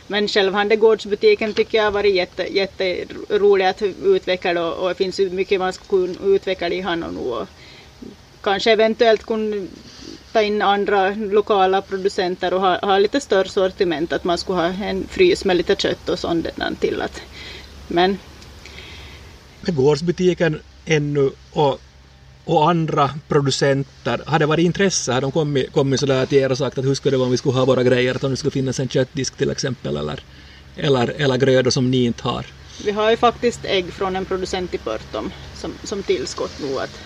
Men 0.07 0.29
självhandegårdsbutiken 0.29 1.55
tycker 1.55 1.79
jag 1.79 1.85
har 1.85 1.91
varit 1.91 2.15
jätte, 2.15 2.43
jätterolig 2.43 3.65
att 3.65 3.83
utveckla 4.05 4.67
och, 4.67 4.83
och 4.83 4.89
det 4.89 4.95
finns 4.95 5.21
ju 5.21 5.31
mycket 5.31 5.61
man 5.61 5.73
skulle 5.73 6.15
kunna 6.15 6.35
utveckla 6.35 6.69
i 6.69 6.81
han 6.81 7.03
och 7.03 7.15
nu. 7.15 7.21
Och 7.21 7.49
kanske 8.41 8.73
eventuellt 8.73 9.23
kunna 9.27 9.67
ta 10.33 10.43
in 10.43 10.63
andra 10.63 11.11
lokala 11.11 11.83
producenter 11.83 12.55
och 12.55 12.61
ha, 12.61 12.79
ha 12.79 12.99
lite 12.99 13.21
större 13.21 13.49
sortiment. 13.49 14.13
Att 14.13 14.25
man 14.25 14.39
skulle 14.39 14.59
ha 14.59 14.67
en 14.67 15.07
frys 15.09 15.45
med 15.45 15.57
lite 15.57 15.77
kött 15.77 16.09
och 16.09 16.19
sånt 16.19 16.47
till. 16.81 17.03
Att, 17.03 17.21
men 17.89 18.19
gårdsbutiken 19.67 20.61
ännu 20.87 21.31
och, 21.53 21.81
och 22.45 22.71
andra 22.71 23.11
producenter, 23.29 24.23
har 24.27 24.39
det 24.39 24.47
varit 24.47 24.65
intresse? 24.65 25.13
Har 25.13 25.21
de 25.21 25.33
kommit, 25.33 25.73
kommit 25.73 26.01
sådär 26.01 26.27
till 26.27 26.39
er 26.39 26.51
och 26.51 26.59
sagt 26.59 26.79
att 26.79 26.85
hur 26.85 26.95
skulle 26.95 27.13
det 27.13 27.19
vara 27.19 27.27
om 27.27 27.31
vi 27.31 27.37
skulle 27.37 27.59
ha 27.59 27.65
våra 27.65 27.83
grejer, 27.83 28.15
att 28.15 28.25
om 28.25 28.31
det 28.31 28.37
skulle 28.37 28.51
finnas 28.51 28.81
en 28.81 28.89
köttdisk 28.89 29.37
till 29.37 29.51
exempel 29.51 29.97
eller, 29.97 30.21
eller, 30.77 31.09
eller 31.09 31.37
grödor 31.37 31.71
som 31.71 31.91
ni 31.91 32.05
inte 32.05 32.23
har? 32.29 32.47
Vi 32.85 32.91
har 32.91 33.11
ju 33.11 33.17
faktiskt 33.17 33.65
ägg 33.65 33.95
från 33.95 34.17
en 34.17 34.27
producent 34.27 34.75
i 34.75 34.79
Pörtom 34.79 35.33
som, 35.53 35.79
som 35.83 36.03
tillskott 36.03 36.59
nu. 36.59 36.79
Att, 36.81 37.01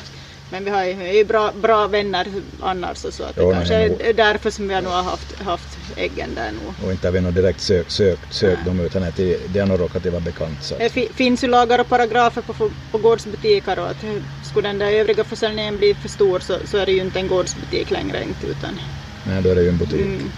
men 0.50 0.64
vi 0.64 0.70
har 0.70 0.84
ju, 0.84 0.90
är 0.92 1.12
ju 1.12 1.24
bra, 1.24 1.52
bra 1.52 1.86
vänner 1.86 2.26
annars 2.62 3.04
och 3.04 3.14
så 3.14 3.22
att 3.22 3.36
det 3.36 3.42
Jo, 3.42 3.52
kanske 3.52 3.74
nej, 3.74 3.88
nog. 3.88 4.00
är 4.02 4.12
därför 4.12 4.50
som 4.50 4.68
vi 4.68 4.74
har 4.74 4.82
nog 4.82 4.92
haft, 4.92 5.40
haft 5.40 5.78
äggen 5.96 6.34
där 6.34 6.52
nu. 6.52 6.84
Och 6.86 6.92
inte 6.92 7.06
har 7.08 7.12
vi 7.12 7.20
nog 7.20 7.34
direkt 7.34 7.60
sökt, 7.60 7.90
sökt, 7.90 8.32
sökt 8.32 8.64
dem 8.64 8.80
utan 8.80 9.02
att 9.02 9.16
det, 9.16 9.46
det 9.48 9.60
har 9.60 9.66
nog 9.66 9.80
råkat 9.80 10.06
vara 10.06 10.20
bekant. 10.20 10.62
Så. 10.62 10.78
Det 10.78 10.86
att- 10.86 10.92
fi, 10.92 11.08
finns 11.14 11.44
ju 11.44 11.48
lagar 11.48 11.78
och 11.78 11.88
paragrafer 11.88 12.42
på, 12.42 12.70
på 12.90 12.98
gårdsbutiker 12.98 13.78
och 13.78 13.90
att 13.90 14.04
skulle 14.40 14.68
den 14.68 14.78
där 14.78 14.92
övriga 14.92 15.24
försäljningen 15.24 15.76
bli 15.76 15.94
för 15.94 16.08
stor 16.08 16.40
så, 16.40 16.66
så 16.66 16.78
är 16.78 16.86
det 16.86 16.92
ju 16.92 17.00
inte 17.00 17.18
en 17.18 17.26
gårdsbutik 17.26 17.90
längre 17.90 18.24
inte 18.24 18.46
utan 18.46 18.80
Nej, 19.22 19.42
då 19.42 19.50
är 19.50 19.54
det 19.54 19.62
ju 19.62 19.68
en 19.68 19.78
butik. 19.78 20.00
mm, 20.00 20.32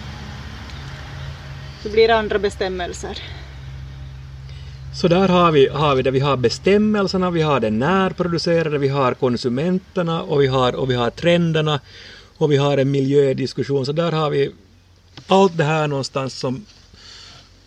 det 1.83 1.89
blir 1.89 2.09
andra 2.09 2.39
bestämmelser. 2.39 3.17
Så 4.93 5.07
där 5.07 5.27
har 5.27 5.51
vi, 5.51 5.67
har 5.67 5.95
vi 5.95 6.01
det, 6.01 6.11
vi 6.11 6.19
har 6.19 6.37
bestämmelserna, 6.37 7.31
vi 7.31 7.41
har 7.41 7.59
det 7.59 7.69
närproducerade, 7.69 8.77
vi 8.77 8.87
har 8.87 9.13
konsumenterna 9.13 10.23
och 10.23 10.41
vi 10.41 10.47
har, 10.47 10.75
och 10.75 10.89
vi 10.89 10.95
har 10.95 11.09
trenderna 11.09 11.79
och 12.37 12.51
vi 12.51 12.57
har 12.57 12.77
en 12.77 12.91
miljödiskussion. 12.91 13.85
Så 13.85 13.91
där 13.91 14.11
har 14.11 14.29
vi 14.29 14.51
allt 15.27 15.57
det 15.57 15.63
här 15.63 15.87
någonstans 15.87 16.39
som, 16.39 16.65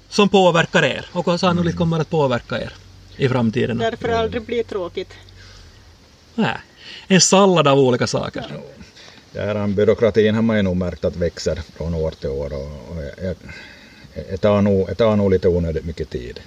som 0.09 0.29
påverkar 0.29 0.85
er 0.85 1.07
och 1.13 1.41
sannolikt 1.41 1.79
kommer 1.79 2.01
att 2.01 2.11
påverka 2.11 2.61
er 2.61 2.73
i 3.17 3.29
framtiden. 3.29 3.79
Därför 3.79 4.09
aldrig 4.09 4.43
blir 4.43 4.63
tråkigt. 4.63 5.13
Nej. 6.35 6.57
En 7.07 7.21
sallad 7.21 7.69
av 7.69 7.79
olika 7.79 8.07
saker. 8.07 8.45
Det 9.33 9.41
här 9.41 9.67
byråkratin 9.67 10.35
har 10.35 10.43
man 10.43 10.57
ju 10.57 10.63
nog 10.63 10.77
märkt 10.77 11.05
att 11.05 11.17
växer 11.17 11.63
från 11.77 11.95
år 11.95 12.11
till 12.11 12.31
år 12.31 12.53
och, 12.53 12.97
och 12.97 13.03
jag, 13.03 13.27
jag, 13.29 13.37
det 14.31 14.37
tar 14.37 14.63
nog, 14.63 14.87
det 14.89 14.95
tar 14.95 15.17
nog 15.17 15.31
lite 15.31 15.49
onödigt 15.49 15.85
mycket 15.85 16.11
tid. 16.11 16.41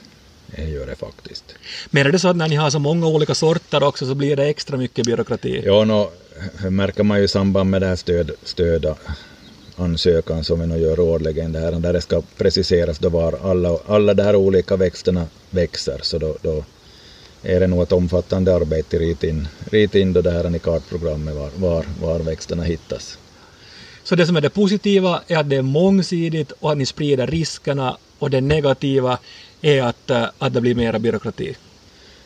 Det 0.56 0.64
gör 0.64 0.88
det 0.88 0.96
faktiskt. 0.96 1.44
Men 1.90 2.08
är 2.08 2.12
det 2.12 2.20
så 2.20 2.28
att 2.28 2.36
när 2.36 2.48
ni 2.48 2.56
har 2.56 2.70
så 2.70 2.80
många 2.80 3.08
olika 3.08 3.36
sorter 3.36 3.84
också 3.84 4.06
så 4.06 4.16
blir 4.16 4.36
det 4.36 4.46
extra 4.46 4.78
mycket 4.78 5.06
byråkrati? 5.06 5.62
Ja, 5.66 5.86
nå, 5.86 6.12
det 6.62 6.70
märker 6.70 7.04
man 7.04 7.18
ju 7.18 7.24
i 7.24 7.28
samband 7.28 7.70
med 7.70 7.82
det 7.82 7.88
här 7.88 7.96
stöd, 7.96 8.32
stöd 8.44 8.96
ansökan 9.76 10.44
som 10.44 10.60
vi 10.60 10.68
nu 10.68 10.78
gör 10.78 11.00
årligen, 11.00 11.52
det 11.52 11.60
här, 11.60 11.72
där 11.72 11.94
det 11.94 12.02
ska 12.02 12.22
preciseras 12.38 13.00
då 13.00 13.10
var 13.10 13.40
alla, 13.44 13.78
alla 13.88 14.14
de 14.14 14.24
här 14.24 14.36
olika 14.36 14.76
växterna 14.76 15.28
växer, 15.50 16.00
så 16.02 16.18
då, 16.18 16.38
då 16.42 16.64
är 17.44 17.60
det 17.60 17.68
nog 17.68 17.84
ett 17.84 17.92
omfattande 17.92 18.56
arbete 18.56 19.00
rita 19.00 19.28
in, 19.28 19.48
rita 19.72 20.00
in 20.00 20.14
då 20.14 20.22
det 20.22 20.32
här 20.32 20.56
i 20.56 20.60
kartprogrammet 20.60 21.36
var, 21.36 21.50
var, 21.56 21.86
var 22.02 22.20
växterna 22.20 22.64
hittas. 22.64 23.18
Så 24.04 24.16
det 24.16 24.26
som 24.26 24.36
är 24.36 24.42
det 24.42 24.50
positiva 24.50 25.22
är 25.28 25.38
att 25.38 25.50
det 25.50 25.56
är 25.56 25.62
mångsidigt 25.62 26.52
och 26.52 26.72
att 26.72 26.78
ni 26.78 26.86
sprider 26.86 27.28
riskerna 27.28 27.98
och 28.20 28.30
det 28.30 28.42
negativa 28.42 29.18
är 29.62 29.82
att, 29.84 30.10
eh, 30.10 30.26
att 30.38 30.54
det 30.54 30.62
blir 30.62 30.76
mera 30.76 31.00
byråkrati. 31.00 31.56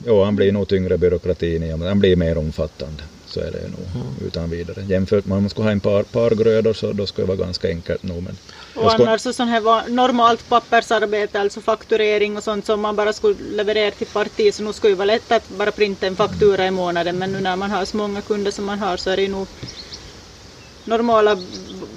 Jo, 0.05 0.23
han 0.23 0.35
blir 0.35 0.51
nog 0.51 0.67
tyngre 0.67 0.97
byråkratin 0.97 1.63
i, 1.63 1.75
men 1.77 1.87
han 1.87 1.99
blir 1.99 2.15
mer 2.15 2.37
omfattande. 2.37 3.03
Så 3.25 3.39
är 3.39 3.51
det 3.51 3.67
nog 3.67 4.03
utan 4.27 4.49
vidare. 4.49 4.83
Jämfört 4.87 5.25
med 5.25 5.35
om 5.37 5.43
man 5.43 5.49
skulle 5.49 5.65
ha 5.65 5.71
en 5.71 5.79
par, 5.79 6.03
par 6.03 6.31
grödor 6.31 6.73
så 6.73 6.91
då 6.93 7.05
skulle 7.05 7.27
det 7.27 7.35
vara 7.35 7.45
ganska 7.45 7.67
enkelt 7.69 8.03
nog. 8.03 8.23
Men 8.23 8.37
Och 8.75 8.91
skulle- 8.91 9.09
annars 9.09 9.21
så 9.21 9.33
sån 9.33 9.47
här 9.47 9.89
normalt 9.89 10.49
pappersarbete, 10.49 11.39
alltså 11.41 11.61
fakturering 11.61 12.37
och 12.37 12.43
sånt 12.43 12.65
som 12.65 12.81
man 12.81 12.95
bara 12.95 13.13
skulle 13.13 13.35
leverera 13.51 13.91
till 13.91 14.07
parti, 14.07 14.53
så 14.53 14.63
nu 14.63 14.73
skulle 14.73 14.91
det 14.93 14.97
vara 14.97 15.05
lätt 15.05 15.31
att 15.31 15.49
bara 15.49 15.71
printa 15.71 16.07
en 16.07 16.15
faktura 16.15 16.67
i 16.67 16.71
månaden, 16.71 17.17
men 17.17 17.31
nu 17.31 17.39
när 17.39 17.55
man 17.55 17.71
har 17.71 17.85
så 17.85 17.97
många 17.97 18.21
kunder 18.21 18.51
som 18.51 18.65
man 18.65 18.79
har 18.79 18.97
så 18.97 19.09
är 19.09 19.15
det 19.15 19.21
ju 19.21 19.27
nog 19.27 19.47
normala 20.85 21.37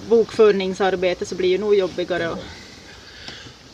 bokföringsarbete 0.09 1.27
så 1.27 1.35
blir 1.35 1.49
ju 1.49 1.59
nog 1.59 1.75
jobbigare. 1.75 2.29
Och, 2.29 2.39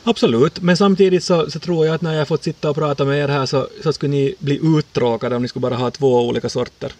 Absolut, 0.05 0.61
men 0.63 0.77
samtidigt 0.77 1.25
så, 1.25 1.51
så 1.51 1.59
tror 1.59 1.87
jag 1.87 1.95
att 1.95 2.03
när 2.03 2.15
jag 2.15 2.29
fått 2.29 2.45
sitta 2.45 2.71
och 2.71 2.77
prata 2.77 3.05
med 3.05 3.19
er 3.19 3.29
här 3.29 3.47
så, 3.47 3.69
så 3.83 3.93
skulle 3.93 4.11
ni 4.11 4.35
bli 4.39 4.61
uttråkade 4.79 5.37
om 5.37 5.43
ni 5.43 5.49
skulle 5.49 5.61
bara 5.61 5.75
ha 5.75 5.91
två 5.91 6.29
olika 6.29 6.49
sorter. 6.49 6.93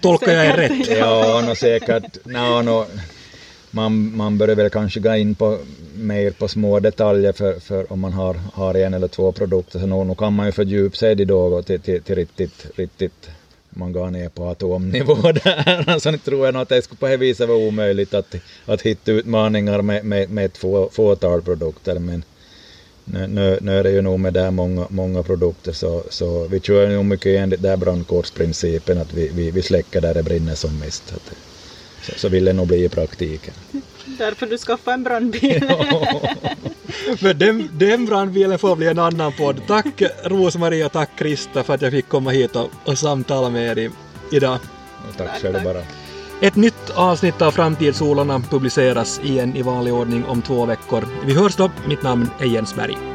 Tolkar 0.00 0.32
jag 0.32 0.46
er 0.46 0.56
rätt? 0.56 0.98
Ja, 0.98 1.44
no, 1.48 1.54
säkert. 1.54 2.24
No, 2.24 2.62
no, 2.62 2.86
man, 3.70 4.16
man 4.16 4.38
börjar 4.38 4.56
väl 4.56 4.70
kanske 4.70 5.00
gå 5.00 5.14
in 5.14 5.34
på 5.34 5.58
mer 5.94 6.30
på 6.30 6.48
små 6.48 6.80
detaljer 6.80 7.32
för, 7.32 7.60
för 7.60 7.92
om 7.92 8.00
man 8.00 8.12
har, 8.12 8.36
har 8.54 8.74
en 8.74 8.94
eller 8.94 9.08
två 9.08 9.32
produkter. 9.32 9.78
Så 9.78 9.86
nu, 9.86 10.04
nu 10.04 10.14
kan 10.14 10.32
man 10.32 10.46
ju 10.46 10.52
fördjupa 10.52 10.96
sig 10.96 11.20
i 11.20 11.24
då 11.24 11.62
till, 11.62 11.80
till, 11.80 12.02
till 12.02 12.14
riktigt, 12.14 12.66
riktigt 12.76 13.30
man 13.70 13.92
går 13.92 14.10
ner 14.10 14.28
på 14.28 14.44
atomnivå 14.44 15.14
där. 15.44 15.84
Alltså 15.90 16.10
nu 16.10 16.18
tror 16.18 16.44
jag 16.44 16.52
nog 16.54 16.62
att 16.62 16.68
det 16.68 16.82
skulle 16.82 16.98
på 16.98 17.08
det 17.08 17.16
viset 17.16 17.48
vara 17.48 17.58
omöjligt 17.58 18.14
att, 18.14 18.34
att 18.66 18.82
hitta 18.82 19.12
utmaningar 19.12 19.82
med, 19.82 20.04
med, 20.04 20.30
med 20.30 20.44
ett 20.44 20.58
få, 20.58 20.90
fåtal 20.92 21.42
produkter. 21.42 21.98
Men 21.98 22.24
nu, 23.04 23.26
nu, 23.26 23.58
nu 23.60 23.78
är 23.78 23.82
det 23.82 23.90
ju 23.90 24.02
nog 24.02 24.20
med 24.20 24.32
där 24.32 24.50
många, 24.50 24.86
många 24.90 25.22
produkter 25.22 25.72
så, 25.72 26.02
så 26.10 26.46
vi 26.48 26.60
kör 26.60 26.88
nog 26.88 27.04
mycket 27.04 27.40
enligt 27.40 27.62
där 27.62 27.76
brandkårsprincipen 27.76 28.98
att 28.98 29.14
vi, 29.14 29.30
vi, 29.34 29.50
vi 29.50 29.62
släcker 29.62 30.00
där 30.00 30.14
det 30.14 30.22
brinner 30.22 30.54
som 30.54 30.78
mest. 30.78 31.12
Att, 31.16 31.32
så, 32.02 32.12
så 32.16 32.28
vill 32.28 32.44
det 32.44 32.52
nog 32.52 32.66
bli 32.66 32.84
i 32.84 32.88
praktiken. 32.88 33.54
Därför 34.18 34.46
du 34.46 34.58
skaffade 34.58 34.94
en 34.94 35.02
brandbil. 35.02 35.64
Men 37.20 37.38
den, 37.38 37.70
den 37.72 38.06
brandbilen 38.06 38.58
får 38.58 38.76
bli 38.76 38.86
en 38.86 38.98
annan 38.98 39.32
podd. 39.32 39.60
Tack 39.66 40.02
Rosmarie 40.24 40.86
och 40.86 40.92
tack 40.92 41.10
Krista 41.18 41.62
för 41.62 41.74
att 41.74 41.82
jag 41.82 41.92
fick 41.92 42.08
komma 42.08 42.30
hit 42.30 42.56
och, 42.56 42.70
och 42.84 42.98
samtala 42.98 43.50
med 43.50 43.78
er 43.78 43.78
i, 43.78 43.90
idag. 44.36 44.58
Och 45.08 45.16
tack 45.16 45.42
själv 45.42 45.64
bara. 45.64 45.82
Ett 46.42 46.56
nytt 46.56 46.90
avsnitt 46.94 47.42
av 47.42 47.50
Framtidssolarna 47.50 48.40
publiceras 48.40 49.20
igen 49.20 49.56
i 49.56 49.62
vanlig 49.62 49.94
ordning 49.94 50.24
om 50.24 50.42
två 50.42 50.66
veckor. 50.66 51.04
Vi 51.26 51.34
hörs 51.34 51.56
då. 51.56 51.70
Mitt 51.86 52.02
namn 52.02 52.30
är 52.38 52.46
Jens 52.46 52.74
Berg. 52.74 53.11